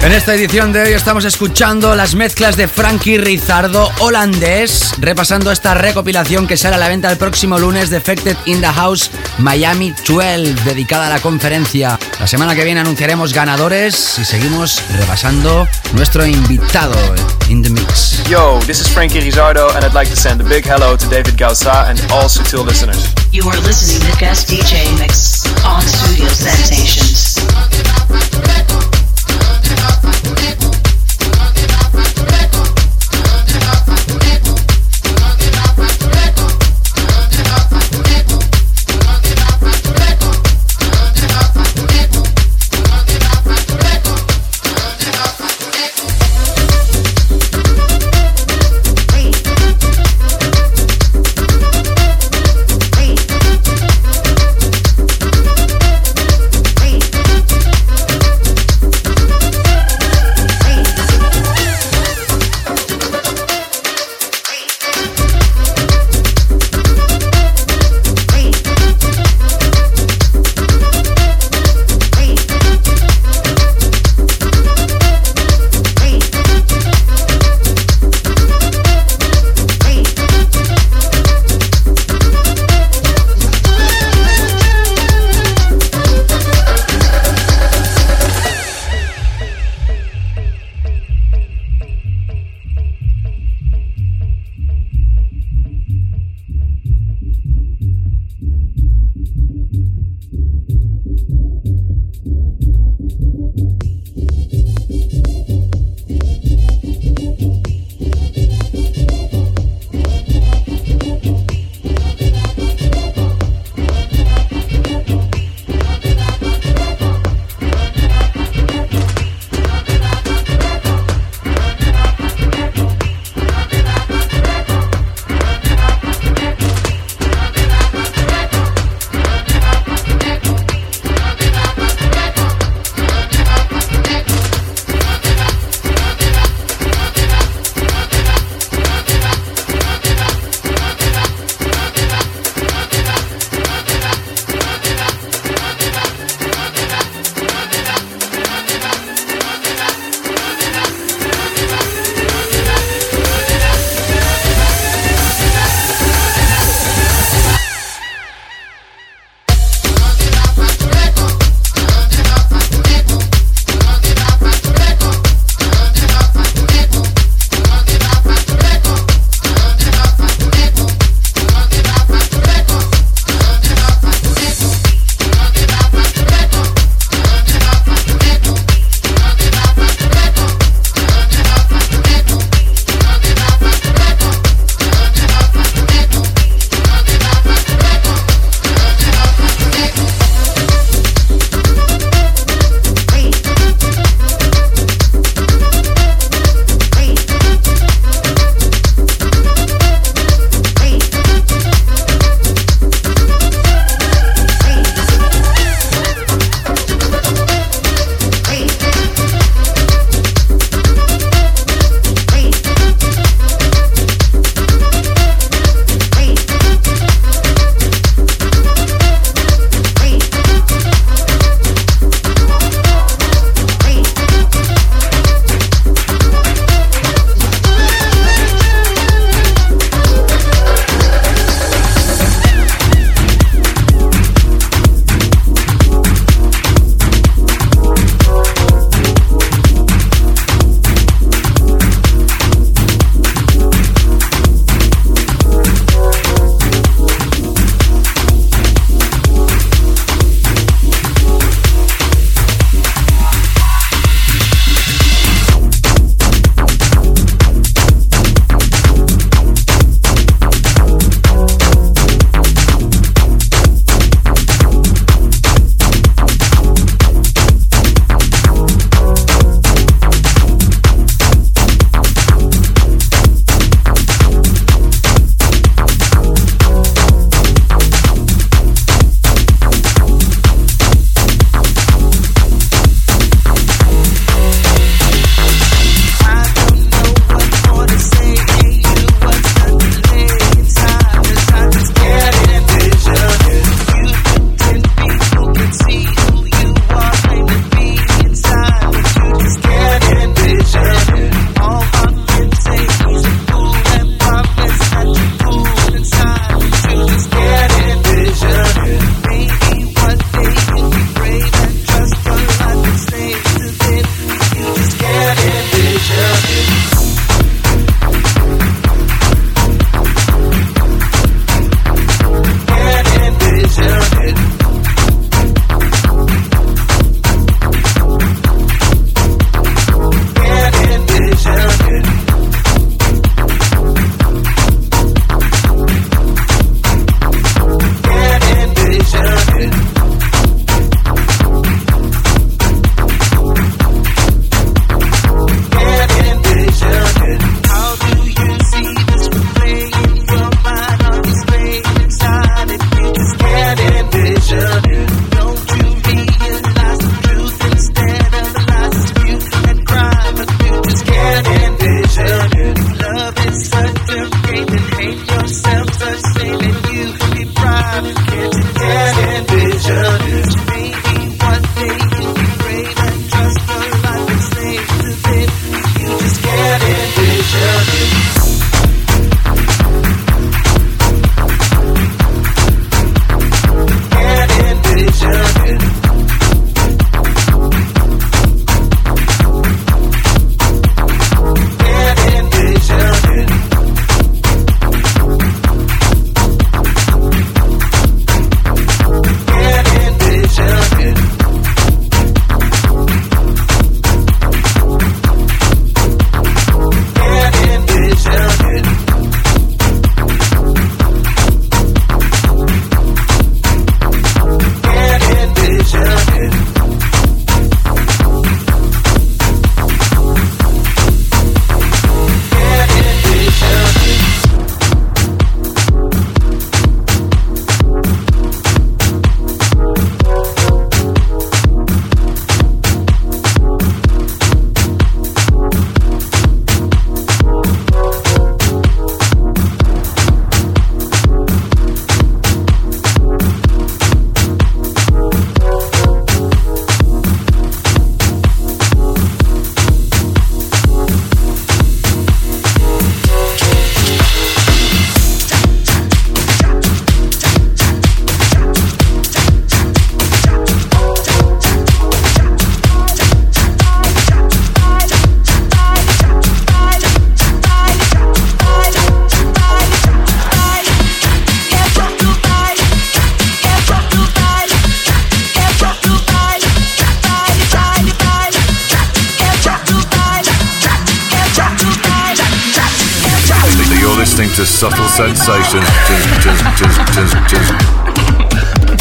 En 0.00 0.12
esta 0.12 0.32
edición 0.32 0.72
de 0.72 0.82
hoy 0.82 0.92
estamos 0.92 1.24
escuchando 1.24 1.96
las 1.96 2.14
mezclas 2.14 2.56
de 2.56 2.68
Frankie 2.68 3.18
Rizardo 3.18 3.90
holandés, 3.98 4.92
repasando 4.98 5.50
esta 5.50 5.74
recopilación 5.74 6.46
que 6.46 6.56
sale 6.56 6.76
a 6.76 6.78
la 6.78 6.88
venta 6.88 7.10
el 7.10 7.18
próximo 7.18 7.58
lunes 7.58 7.90
Defected 7.90 8.36
in 8.46 8.60
the 8.60 8.68
House 8.68 9.10
Miami 9.38 9.92
12, 10.06 10.54
dedicada 10.64 11.08
a 11.08 11.10
la 11.10 11.20
conferencia. 11.20 11.98
La 12.20 12.28
semana 12.28 12.54
que 12.54 12.64
viene 12.64 12.80
anunciaremos 12.80 13.32
ganadores 13.32 14.18
y 14.18 14.24
seguimos 14.24 14.80
repasando 14.96 15.66
nuestro 15.94 16.24
invitado 16.24 16.96
in 17.48 17.62
the 17.62 17.70
mix. 17.70 18.22
Yo, 18.28 18.60
this 18.66 18.80
is 18.80 18.88
Frankie 18.88 19.20
Rizardo 19.20 19.68
and 19.74 19.84
I'd 19.84 19.94
like 19.94 20.10
to 20.10 20.16
send 20.16 20.40
a 20.40 20.44
big 20.44 20.64
hello 20.64 20.96
to 20.96 21.08
David 21.08 21.36
Gausa 21.36 21.86
and 21.88 22.00
all 22.12 22.28
Sutil 22.28 22.64
listeners. 22.64 23.12
You 23.32 23.48
are 23.48 23.58
listening 23.66 24.00
to 24.10 24.18
Guest 24.18 24.48
DJ 24.48 24.96
Mix 24.98 25.44
on 25.64 25.82
Studio 26.30 27.07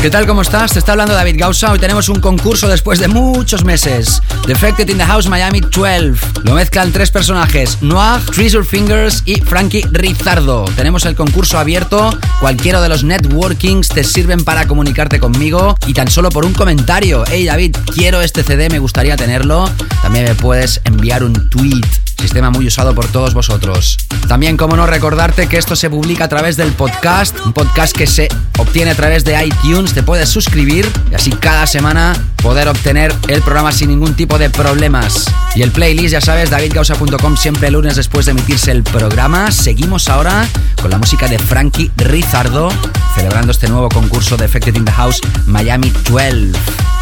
¿Qué 0.02 0.10
tal? 0.10 0.26
¿Cómo 0.26 0.44
estás? 0.44 0.72
Te 0.72 0.80
está 0.80 0.94
hablando 0.94 1.14
David 1.14 1.36
Gausa. 1.38 1.72
Hoy 1.74 1.80
tenemos 1.80 2.07
un 2.07 2.22
concurso 2.22 2.69
después 2.69 2.99
de 2.99 3.10
muchos 3.10 3.65
meses. 3.65 4.22
Defected 4.45 4.88
in 4.88 4.98
the 4.98 5.03
House 5.03 5.28
Miami 5.28 5.60
12. 5.60 6.14
Lo 6.44 6.53
mezclan 6.53 6.94
tres 6.94 7.11
personajes: 7.11 7.80
Noah, 7.82 8.22
Treasure 8.34 8.64
Fingers 8.64 9.24
y 9.26 9.41
Frankie 9.41 9.86
Rizardo. 9.91 10.64
Tenemos 10.78 11.03
el 11.06 11.15
concurso 11.15 11.60
abierto. 11.60 12.18
Cualquiera 12.40 12.80
de 12.80 12.88
los 12.88 13.03
networkings 13.03 13.90
te 13.90 14.06
sirven 14.06 14.45
para 14.45 14.68
comunicarte 14.68 15.19
conmigo 15.19 15.76
y 15.86 15.94
tan 15.94 16.10
solo 16.10 16.30
por 16.30 16.45
un 16.45 16.53
comentario. 16.53 17.26
Hey 17.28 17.45
David, 17.45 17.76
quiero 17.94 18.22
este 18.22 18.44
CD, 18.44 18.69
me 18.69 18.80
gustaría 18.80 19.18
tenerlo. 19.18 19.69
También 20.02 20.24
me 20.24 20.36
puedes 20.36 20.80
enviar 20.86 21.24
un 21.26 21.49
tweet 21.49 21.86
sistema 22.18 22.49
muy 22.52 22.68
usado 22.68 22.95
por 22.95 23.07
todos 23.07 23.34
vosotros. 23.34 23.97
También, 24.27 24.57
como 24.57 24.75
no 24.75 24.85
recordarte 24.85 25.47
que 25.47 25.57
esto 25.57 25.75
se 25.75 25.89
publica 25.89 26.25
a 26.25 26.27
través 26.27 26.57
del 26.57 26.71
podcast, 26.73 27.39
un 27.45 27.53
podcast 27.53 27.95
que 27.95 28.05
se 28.05 28.27
obtiene 28.57 28.91
a 28.91 28.95
través 28.95 29.23
de 29.23 29.41
iTunes, 29.45 29.93
te 29.93 30.03
puedes 30.03 30.29
suscribir 30.29 30.89
y 31.09 31.15
así 31.15 31.31
cada 31.31 31.65
semana 31.65 32.13
poder 32.43 32.67
obtener 32.67 33.13
el 33.29 33.41
programa 33.41 33.71
sin 33.71 33.89
ningún 33.89 34.15
tipo 34.15 34.38
de 34.38 34.49
problemas. 34.49 35.25
Y 35.55 35.61
el 35.61 35.71
playlist, 35.71 36.11
ya 36.11 36.21
sabes, 36.21 36.49
davidgausa.com 36.49 37.38
siempre 37.38 37.71
lunes 37.71 37.95
después 37.95 38.25
de 38.25 38.34
emitirse 38.34 38.71
el 38.71 38.84
programa. 38.84 39.51
Seguimos 39.51 40.09
ahora 40.09 40.45
con 40.81 40.91
la 40.91 40.97
música 40.97 41.27
de 41.27 41.39
Frankie 41.39 41.91
Rizardo, 41.95 42.69
celebrando 43.15 43.51
este 43.51 43.69
nuevo 43.69 43.89
concurso 43.89 44.35
de 44.35 44.45
Effected 44.45 44.75
in 44.75 44.85
the 44.85 44.91
House 44.91 45.21
Miami 45.45 45.91
12. 46.09 46.97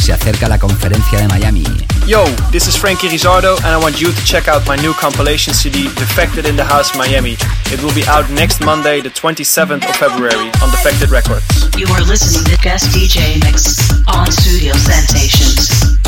Se 0.00 0.14
acerca 0.14 0.48
la 0.48 0.58
conferencia 0.58 1.18
de 1.20 1.28
Miami. 1.28 1.62
Yo, 2.06 2.24
this 2.50 2.66
is 2.66 2.74
Frankie 2.74 3.08
Rizardo, 3.08 3.56
and 3.58 3.66
I 3.66 3.76
want 3.76 4.00
you 4.00 4.10
to 4.10 4.24
check 4.24 4.48
out 4.48 4.66
my 4.66 4.74
new 4.76 4.94
compilation 4.94 5.52
CD, 5.52 5.84
Defected 5.94 6.46
in 6.46 6.56
the 6.56 6.64
House 6.64 6.96
Miami. 6.96 7.36
It 7.66 7.82
will 7.82 7.94
be 7.94 8.04
out 8.06 8.28
next 8.30 8.64
Monday, 8.64 9.02
the 9.02 9.10
27th 9.10 9.86
of 9.86 9.96
February, 9.96 10.50
on 10.62 10.70
Defected 10.70 11.10
Records. 11.10 11.44
You 11.76 11.86
are 11.92 12.00
listening 12.00 12.44
to 12.46 12.60
guest 12.62 12.86
DJ 12.96 13.38
mix 13.44 13.92
on 14.08 14.32
Studio 14.32 14.72
Sensations. 14.72 15.99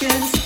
questions. 0.00 0.39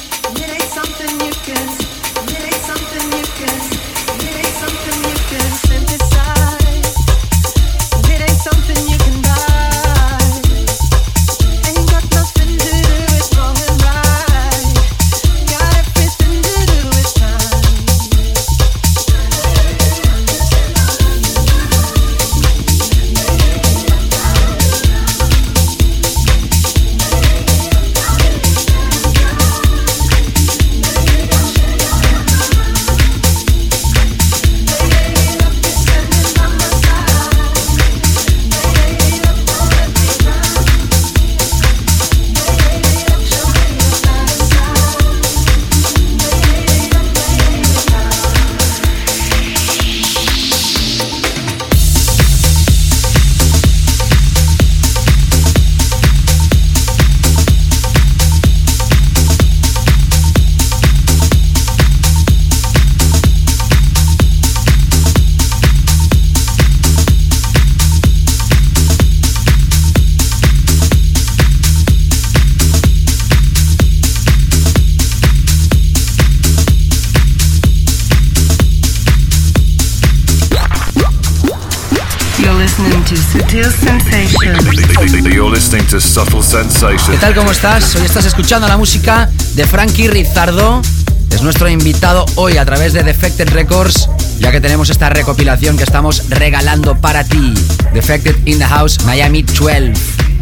¿Qué 85.95 87.19
tal? 87.19 87.37
¿Cómo 87.37 87.53
estás? 87.53 87.95
Hoy 87.95 88.05
estás 88.05 88.25
escuchando 88.25 88.67
la 88.67 88.77
música 88.77 89.31
de 89.55 89.65
Frankie 89.65 90.09
Rizardo. 90.09 90.83
Es 91.31 91.41
nuestro 91.43 91.69
invitado 91.69 92.27
hoy 92.35 92.57
a 92.57 92.65
través 92.65 92.95
de 92.95 93.05
Defected 93.05 93.51
Records, 93.51 94.09
ya 94.41 94.51
que 94.51 94.61
tenemos 94.61 94.91
esta 94.91 95.09
recopilación 95.09 95.77
que 95.77 95.85
estamos 95.85 96.31
regalando 96.31 96.97
para 97.01 97.23
ti. 97.23 97.55
Defected 97.93 98.35
in 98.45 98.59
the 98.59 98.67
House 98.67 99.05
Miami 99.05 99.45
12. 99.45 99.93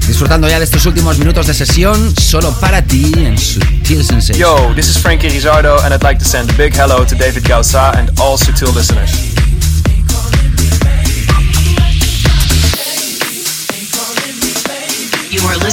Disfrutando 0.08 0.48
ya 0.48 0.58
de 0.58 0.64
estos 0.64 0.86
últimos 0.86 1.18
minutos 1.18 1.46
de 1.46 1.52
sesión, 1.52 2.14
solo 2.18 2.58
para 2.58 2.80
ti 2.80 3.12
en 3.14 3.36
Sutil 3.36 4.02
Sensation. 4.02 4.38
Yo, 4.38 4.72
this 4.74 4.88
is 4.88 4.96
Frankie 4.96 5.28
Rizardo 5.28 5.78
and 5.84 5.92
I'd 5.92 6.02
like 6.02 6.18
to 6.18 6.24
send 6.24 6.50
a 6.50 6.54
big 6.54 6.74
hello 6.74 7.04
to 7.04 7.14
David 7.14 7.46
Gausa 7.46 7.92
and 7.98 8.08
all 8.18 8.38
Sutil 8.38 8.74
listeners. 8.74 9.21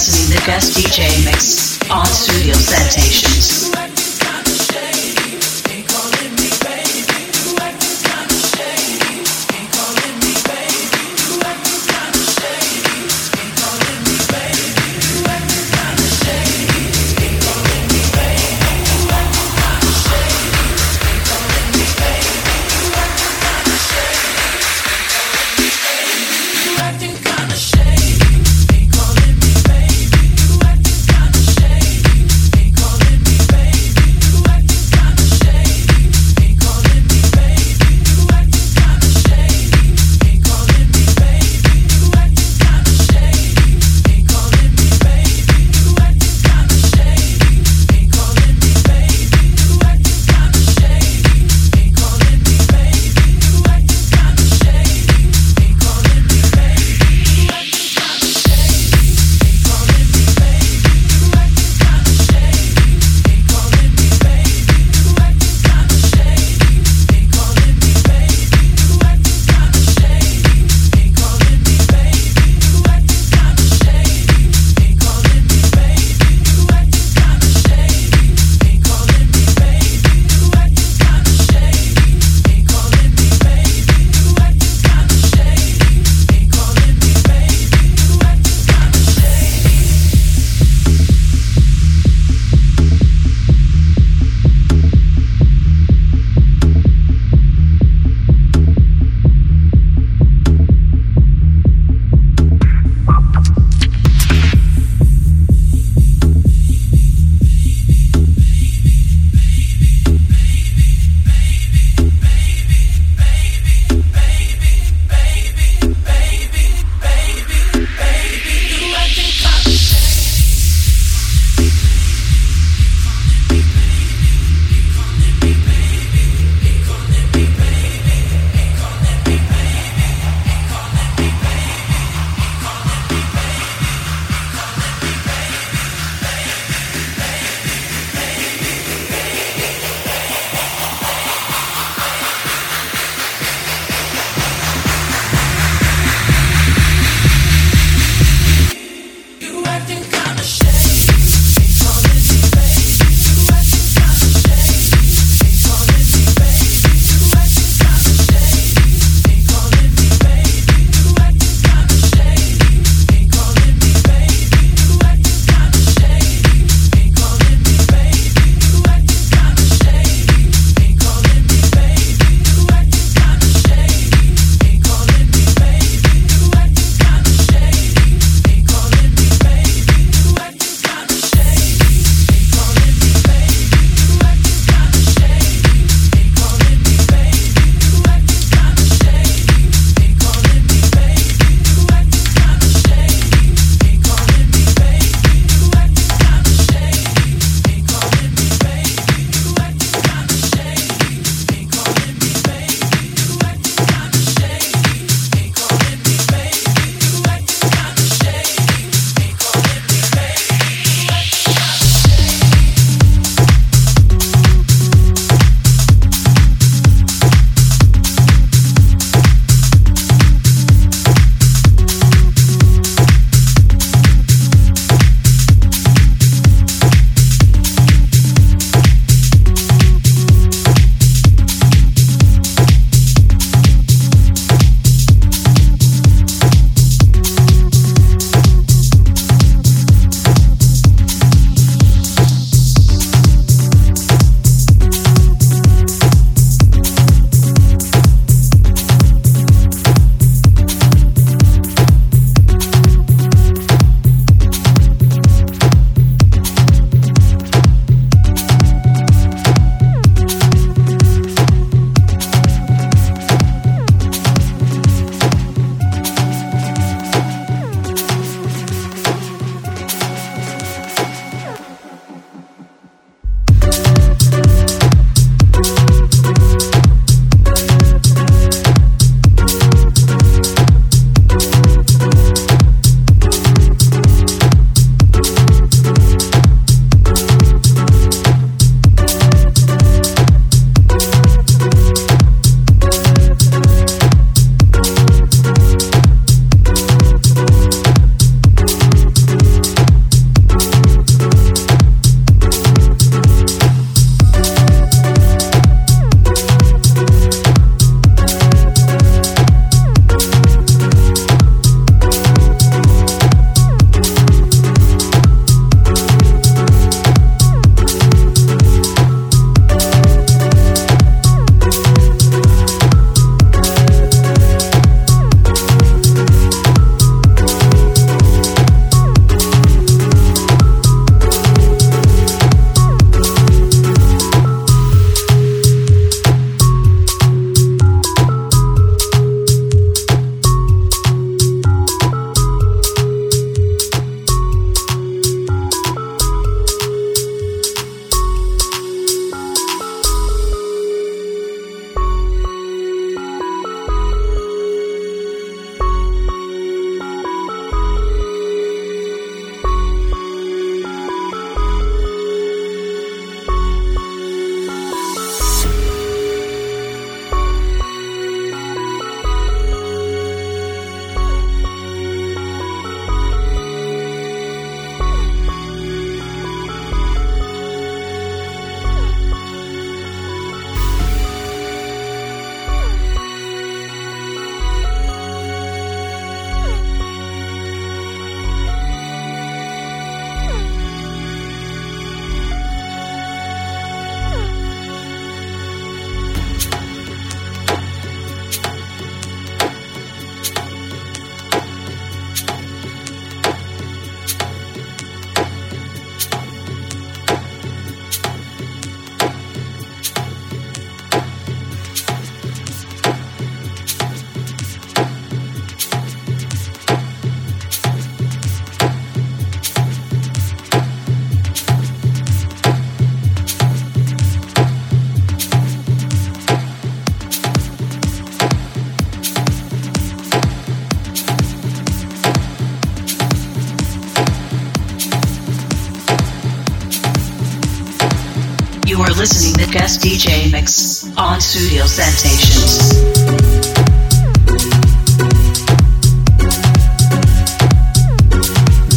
Listening 0.00 0.38
to 0.38 0.46
Guest 0.46 0.72
DJ 0.72 1.26
Mix 1.26 1.78
on 1.90 2.06
Studio 2.06 2.54
Sensations. 2.54 3.79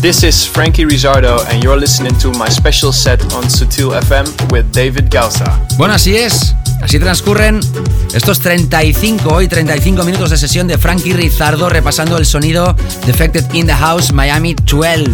This 0.04 0.22
is 0.24 0.46
Frankie 0.46 0.84
Rizardo, 0.84 1.40
and 1.48 1.64
you're 1.64 1.80
listening 1.80 2.14
to 2.18 2.30
my 2.34 2.50
special 2.50 2.92
set 2.92 3.22
on 3.34 3.46
Sutil 3.46 3.98
FM 4.02 4.52
with 4.52 4.66
David 4.74 5.10
Gausa. 5.10 5.66
Bueno, 5.78 5.94
así 5.94 6.18
es. 6.18 6.54
Así 6.82 7.00
transcurren 7.00 7.62
estos 8.14 8.42
35, 8.42 9.34
hoy 9.34 9.48
35 9.48 10.04
minutos 10.04 10.32
de 10.32 10.38
sesión 10.38 10.68
de 10.68 10.78
Frankie 10.78 11.14
Rizardo 11.14 11.70
repasando 11.70 12.18
el 12.18 12.26
sonido 12.26 12.76
Defected 13.06 13.46
in 13.54 13.66
the 13.66 13.74
House 13.74 14.12
Miami 14.12 14.54
12. 14.56 15.06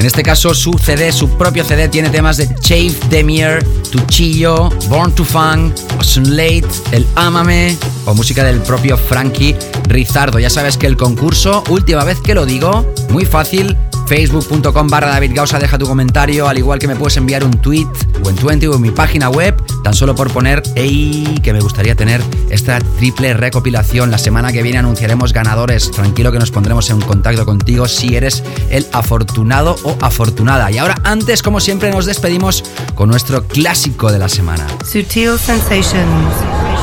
En 0.00 0.04
este 0.04 0.24
caso, 0.24 0.54
su 0.54 0.72
CD, 0.72 1.12
su 1.12 1.28
propio 1.38 1.64
CD, 1.64 1.88
tiene 1.88 2.10
temas 2.10 2.36
de 2.36 2.52
Chave 2.60 2.96
Demir, 3.08 3.64
Tuchillo, 3.92 4.70
Born 4.88 5.14
to 5.14 5.24
Fun, 5.24 5.72
Ocean 6.00 6.36
Late, 6.36 6.66
El 6.90 7.06
Amame 7.14 7.78
o 8.04 8.12
música 8.12 8.42
del 8.42 8.60
propio 8.60 8.98
Frankie 8.98 9.54
Rizardo. 9.84 10.40
Ya 10.40 10.50
sabes 10.50 10.76
que 10.76 10.88
el 10.88 10.96
concurso, 10.96 11.62
última 11.68 12.02
vez 12.02 12.18
que 12.20 12.34
lo 12.34 12.44
digo, 12.44 12.92
muy 13.10 13.24
fácil, 13.24 13.76
facebook.com 14.06 14.88
barra 14.88 15.08
David 15.08 15.32
Gausa, 15.34 15.58
deja 15.58 15.78
tu 15.78 15.86
comentario, 15.86 16.48
al 16.48 16.58
igual 16.58 16.78
que 16.78 16.86
me 16.86 16.96
puedes 16.96 17.16
enviar 17.16 17.44
un 17.44 17.52
tweet 17.60 17.88
o 18.22 18.30
en 18.30 18.36
20 18.36 18.68
o 18.68 18.74
en 18.76 18.82
mi 18.82 18.90
página 18.90 19.28
web, 19.28 19.54
tan 19.82 19.94
solo 19.94 20.14
por 20.14 20.32
poner, 20.32 20.62
ey, 20.74 21.38
que 21.42 21.52
me 21.52 21.60
gustaría 21.60 21.94
tener 21.94 22.22
esta 22.50 22.78
triple 22.98 23.34
recopilación. 23.34 24.10
La 24.10 24.18
semana 24.18 24.52
que 24.52 24.62
viene 24.62 24.78
anunciaremos 24.78 25.32
ganadores. 25.32 25.90
Tranquilo 25.90 26.32
que 26.32 26.38
nos 26.38 26.50
pondremos 26.50 26.90
en 26.90 27.00
contacto 27.00 27.44
contigo 27.44 27.88
si 27.88 28.16
eres 28.16 28.42
el 28.70 28.86
afortunado 28.92 29.76
o 29.82 29.96
afortunada. 30.00 30.70
Y 30.70 30.78
ahora, 30.78 30.96
antes, 31.04 31.42
como 31.42 31.60
siempre, 31.60 31.90
nos 31.90 32.06
despedimos 32.06 32.64
con 32.94 33.08
nuestro 33.08 33.44
clásico 33.46 34.12
de 34.12 34.18
la 34.18 34.28
semana. 34.28 34.66
Sutil 34.84 35.38
Sensations, 35.38 36.34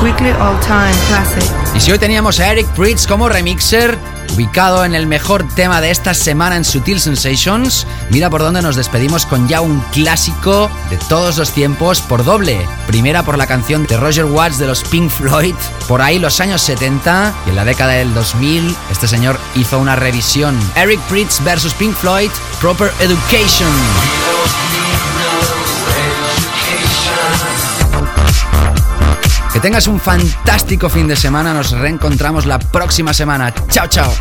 Weekly 0.02 0.32
All 0.32 0.60
Time 0.62 0.94
Classic. 1.08 1.52
Y 1.76 1.80
si 1.80 1.92
hoy 1.92 2.00
teníamos 2.00 2.40
a 2.40 2.52
Eric 2.52 2.68
Pritz 2.76 3.08
como 3.08 3.30
remixer, 3.30 3.98
ubicado 4.34 4.86
en 4.86 4.96
el 4.96 5.08
mejor 5.08 5.48
tema 5.56 5.82
de 5.82 5.92
esta 5.92 6.14
semana 6.14 6.58
en 6.58 6.66
Sutil 6.66 7.00
Sensations, 7.00 7.86
mira 8.10 8.30
por 8.30 8.42
dónde 8.42 8.62
nos 8.62 8.76
despedimos 8.76 9.26
con 9.26 9.48
ya 9.48 9.62
un 9.62 9.80
clásico 9.92 10.70
de 10.90 10.98
todos 11.10 11.38
los 11.38 11.52
tiempos 11.52 12.02
por 12.02 12.24
doble. 12.24 12.68
Primera 12.88 13.24
por 13.24 13.38
la 13.38 13.48
canción 13.48 13.86
de 13.86 13.98
Roger 13.98 14.26
Watts 14.26 14.58
de 14.58 14.68
los 14.68 14.84
Pink 14.84 15.10
Floyd, 15.10 15.56
por 15.88 16.02
ahí 16.02 16.20
los 16.20 16.40
años 16.40 16.62
70 16.62 17.34
y 17.46 17.50
en 17.50 17.56
la 17.56 17.66
década 17.66 17.94
del 17.94 18.14
2000 18.14 18.76
este 18.92 19.08
señor 19.08 19.40
hizo 19.56 19.80
una 19.80 19.96
revisión. 19.96 20.58
Eric 20.76 21.00
Pritz 21.02 21.44
versus 21.44 21.74
Pink 21.74 21.96
Floyd, 21.96 22.32
Proper 22.60 22.92
Education. 23.00 23.70
Que 29.54 29.60
tengas 29.60 29.86
un 29.86 30.00
fantástico 30.00 30.90
fin 30.90 31.08
de 31.08 31.16
semana. 31.16 31.54
Nos 31.54 31.70
reencontramos 31.72 32.48
la 32.48 32.58
próxima 32.58 33.14
semana. 33.14 33.54
Chao, 33.70 33.88
chao. 33.88 34.12